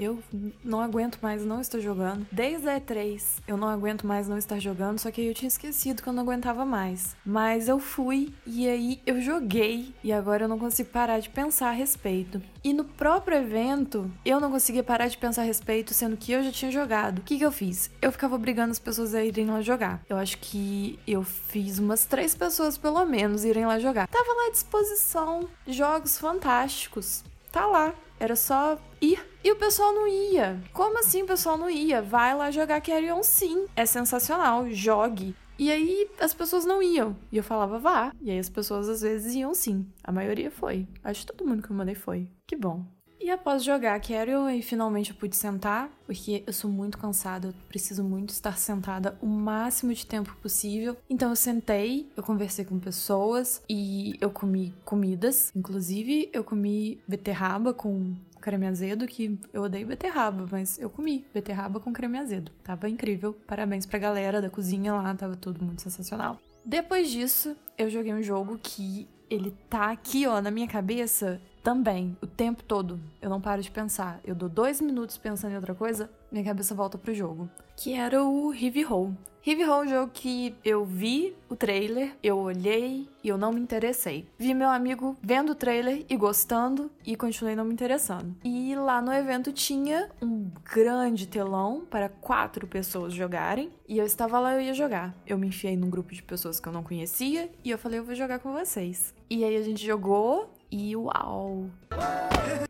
Eu 0.00 0.18
não 0.64 0.80
aguento 0.80 1.18
mais 1.20 1.44
não 1.44 1.60
estar 1.60 1.78
jogando. 1.78 2.26
Desde 2.32 2.66
a 2.66 2.80
E3, 2.80 3.22
eu 3.46 3.58
não 3.58 3.68
aguento 3.68 4.06
mais 4.06 4.26
não 4.26 4.38
estar 4.38 4.58
jogando, 4.58 4.98
só 4.98 5.10
que 5.10 5.20
eu 5.20 5.34
tinha 5.34 5.48
esquecido 5.48 6.02
que 6.02 6.08
eu 6.08 6.12
não 6.14 6.22
aguentava 6.22 6.64
mais. 6.64 7.14
Mas 7.22 7.68
eu 7.68 7.78
fui 7.78 8.32
e 8.46 8.66
aí 8.66 8.98
eu 9.06 9.20
joguei 9.20 9.94
e 10.02 10.10
agora 10.10 10.44
eu 10.44 10.48
não 10.48 10.58
consigo 10.58 10.88
parar 10.88 11.20
de 11.20 11.28
pensar 11.28 11.68
a 11.68 11.72
respeito. 11.72 12.40
E 12.64 12.72
no 12.72 12.84
próprio 12.84 13.36
evento, 13.36 14.10
eu 14.24 14.40
não 14.40 14.50
conseguia 14.50 14.82
parar 14.82 15.08
de 15.08 15.18
pensar 15.18 15.42
a 15.42 15.44
respeito, 15.44 15.92
sendo 15.92 16.16
que 16.16 16.32
eu 16.32 16.42
já 16.42 16.50
tinha 16.50 16.70
jogado. 16.70 17.18
O 17.18 17.22
que, 17.22 17.36
que 17.36 17.44
eu 17.44 17.52
fiz? 17.52 17.90
Eu 18.00 18.10
ficava 18.10 18.34
obrigando 18.34 18.70
as 18.70 18.78
pessoas 18.78 19.14
a 19.14 19.22
irem 19.22 19.46
lá 19.46 19.60
jogar. 19.60 20.02
Eu 20.08 20.16
acho 20.16 20.38
que 20.38 20.98
eu 21.06 21.22
fiz 21.22 21.78
umas 21.78 22.06
três 22.06 22.34
pessoas, 22.34 22.78
pelo 22.78 23.04
menos, 23.04 23.44
irem 23.44 23.66
lá 23.66 23.78
jogar. 23.78 24.08
Tava 24.08 24.32
lá 24.32 24.46
à 24.48 24.50
disposição 24.50 25.46
jogos 25.66 26.16
fantásticos. 26.16 27.22
Tá 27.52 27.66
lá. 27.66 27.94
Era 28.18 28.36
só 28.36 28.78
ir. 29.00 29.29
E 29.42 29.50
o 29.50 29.56
pessoal 29.56 29.92
não 29.92 30.06
ia. 30.06 30.60
Como 30.72 30.98
assim 30.98 31.22
o 31.22 31.26
pessoal 31.26 31.56
não 31.56 31.70
ia? 31.70 32.02
Vai 32.02 32.34
lá 32.34 32.50
jogar 32.50 32.80
Carry 32.80 33.10
On 33.10 33.22
sim. 33.22 33.66
É 33.74 33.86
sensacional. 33.86 34.70
Jogue. 34.70 35.34
E 35.58 35.70
aí 35.70 36.08
as 36.18 36.32
pessoas 36.32 36.64
não 36.64 36.82
iam. 36.82 37.16
E 37.30 37.36
eu 37.36 37.42
falava, 37.42 37.78
vá. 37.78 38.12
E 38.20 38.30
aí 38.30 38.38
as 38.38 38.48
pessoas 38.48 38.88
às 38.88 39.00
vezes 39.02 39.34
iam 39.34 39.54
sim. 39.54 39.86
A 40.04 40.12
maioria 40.12 40.50
foi. 40.50 40.86
Acho 41.04 41.20
que 41.20 41.32
todo 41.32 41.46
mundo 41.46 41.62
que 41.62 41.70
eu 41.70 41.76
mandei 41.76 41.94
foi. 41.94 42.28
Que 42.46 42.56
bom. 42.56 42.84
E 43.20 43.30
após 43.30 43.62
jogar 43.62 44.00
Carrion 44.00 44.48
e 44.48 44.62
finalmente 44.62 45.10
eu 45.10 45.16
pude 45.16 45.36
sentar, 45.36 45.90
porque 46.06 46.42
eu 46.46 46.52
sou 46.54 46.70
muito 46.70 46.96
cansada, 46.96 47.48
eu 47.48 47.54
preciso 47.68 48.02
muito 48.02 48.30
estar 48.30 48.56
sentada 48.56 49.18
o 49.20 49.26
máximo 49.26 49.92
de 49.92 50.06
tempo 50.06 50.34
possível. 50.40 50.96
Então 51.08 51.28
eu 51.28 51.36
sentei, 51.36 52.10
eu 52.16 52.22
conversei 52.22 52.64
com 52.64 52.78
pessoas 52.78 53.62
e 53.68 54.16
eu 54.22 54.30
comi 54.30 54.74
comidas. 54.86 55.52
Inclusive, 55.54 56.30
eu 56.32 56.42
comi 56.42 56.98
beterraba 57.06 57.74
com 57.74 58.14
creme 58.40 58.66
azedo, 58.66 59.06
que 59.06 59.38
eu 59.52 59.62
odeio 59.62 59.86
beterraba, 59.86 60.46
mas 60.50 60.78
eu 60.78 60.90
comi 60.90 61.24
beterraba 61.32 61.78
com 61.78 61.92
creme 61.92 62.18
azedo. 62.18 62.50
Tava 62.64 62.88
incrível. 62.88 63.36
Parabéns 63.46 63.86
pra 63.86 63.98
galera 63.98 64.40
da 64.40 64.50
cozinha 64.50 64.92
lá, 64.94 65.14
tava 65.14 65.36
tudo 65.36 65.64
muito 65.64 65.82
sensacional. 65.82 66.38
Depois 66.64 67.10
disso, 67.10 67.56
eu 67.78 67.88
joguei 67.88 68.12
um 68.12 68.22
jogo 68.22 68.58
que 68.62 69.08
ele 69.28 69.54
tá 69.68 69.90
aqui, 69.90 70.26
ó, 70.26 70.40
na 70.40 70.50
minha 70.50 70.66
cabeça 70.66 71.40
também, 71.62 72.16
o 72.20 72.26
tempo 72.26 72.64
todo. 72.64 72.98
Eu 73.20 73.30
não 73.30 73.40
paro 73.40 73.62
de 73.62 73.70
pensar. 73.70 74.20
Eu 74.24 74.34
dou 74.34 74.48
dois 74.48 74.80
minutos 74.80 75.16
pensando 75.16 75.52
em 75.52 75.56
outra 75.56 75.74
coisa, 75.74 76.10
minha 76.30 76.44
cabeça 76.44 76.74
volta 76.74 76.98
pro 76.98 77.14
jogo. 77.14 77.48
Que 77.76 77.94
era 77.94 78.24
o 78.24 78.52
Heavy 78.52 78.84
Hole. 78.84 79.16
Heavy 79.46 79.64
Hole 79.64 79.70
é 79.70 79.86
um 79.86 79.88
jogo 79.88 80.10
que 80.12 80.54
eu 80.62 80.84
vi 80.84 81.34
o 81.48 81.56
trailer, 81.56 82.14
eu 82.22 82.36
olhei 82.36 83.08
e 83.24 83.28
eu 83.28 83.38
não 83.38 83.50
me 83.50 83.58
interessei. 83.58 84.26
Vi 84.38 84.52
meu 84.52 84.68
amigo 84.68 85.16
vendo 85.22 85.52
o 85.52 85.54
trailer 85.54 86.04
e 86.10 86.14
gostando 86.14 86.90
e 87.06 87.16
continuei 87.16 87.56
não 87.56 87.64
me 87.64 87.72
interessando. 87.72 88.36
E 88.44 88.74
lá 88.74 89.00
no 89.00 89.10
evento 89.10 89.50
tinha 89.50 90.10
um 90.20 90.50
grande 90.62 91.26
telão 91.26 91.86
para 91.88 92.10
quatro 92.10 92.66
pessoas 92.66 93.14
jogarem 93.14 93.70
e 93.88 93.96
eu 93.96 94.04
estava 94.04 94.38
lá 94.38 94.52
eu 94.52 94.60
ia 94.60 94.74
jogar. 94.74 95.14
Eu 95.26 95.38
me 95.38 95.46
enfiei 95.46 95.74
num 95.74 95.88
grupo 95.88 96.12
de 96.12 96.22
pessoas 96.22 96.60
que 96.60 96.68
eu 96.68 96.72
não 96.72 96.82
conhecia 96.82 97.50
e 97.64 97.70
eu 97.70 97.78
falei 97.78 97.98
eu 97.98 98.04
vou 98.04 98.14
jogar 98.14 98.40
com 98.40 98.52
vocês. 98.52 99.14
E 99.30 99.42
aí 99.42 99.56
a 99.56 99.62
gente 99.62 99.84
jogou 99.84 100.50
E 100.70 100.94
uau! 100.96 101.68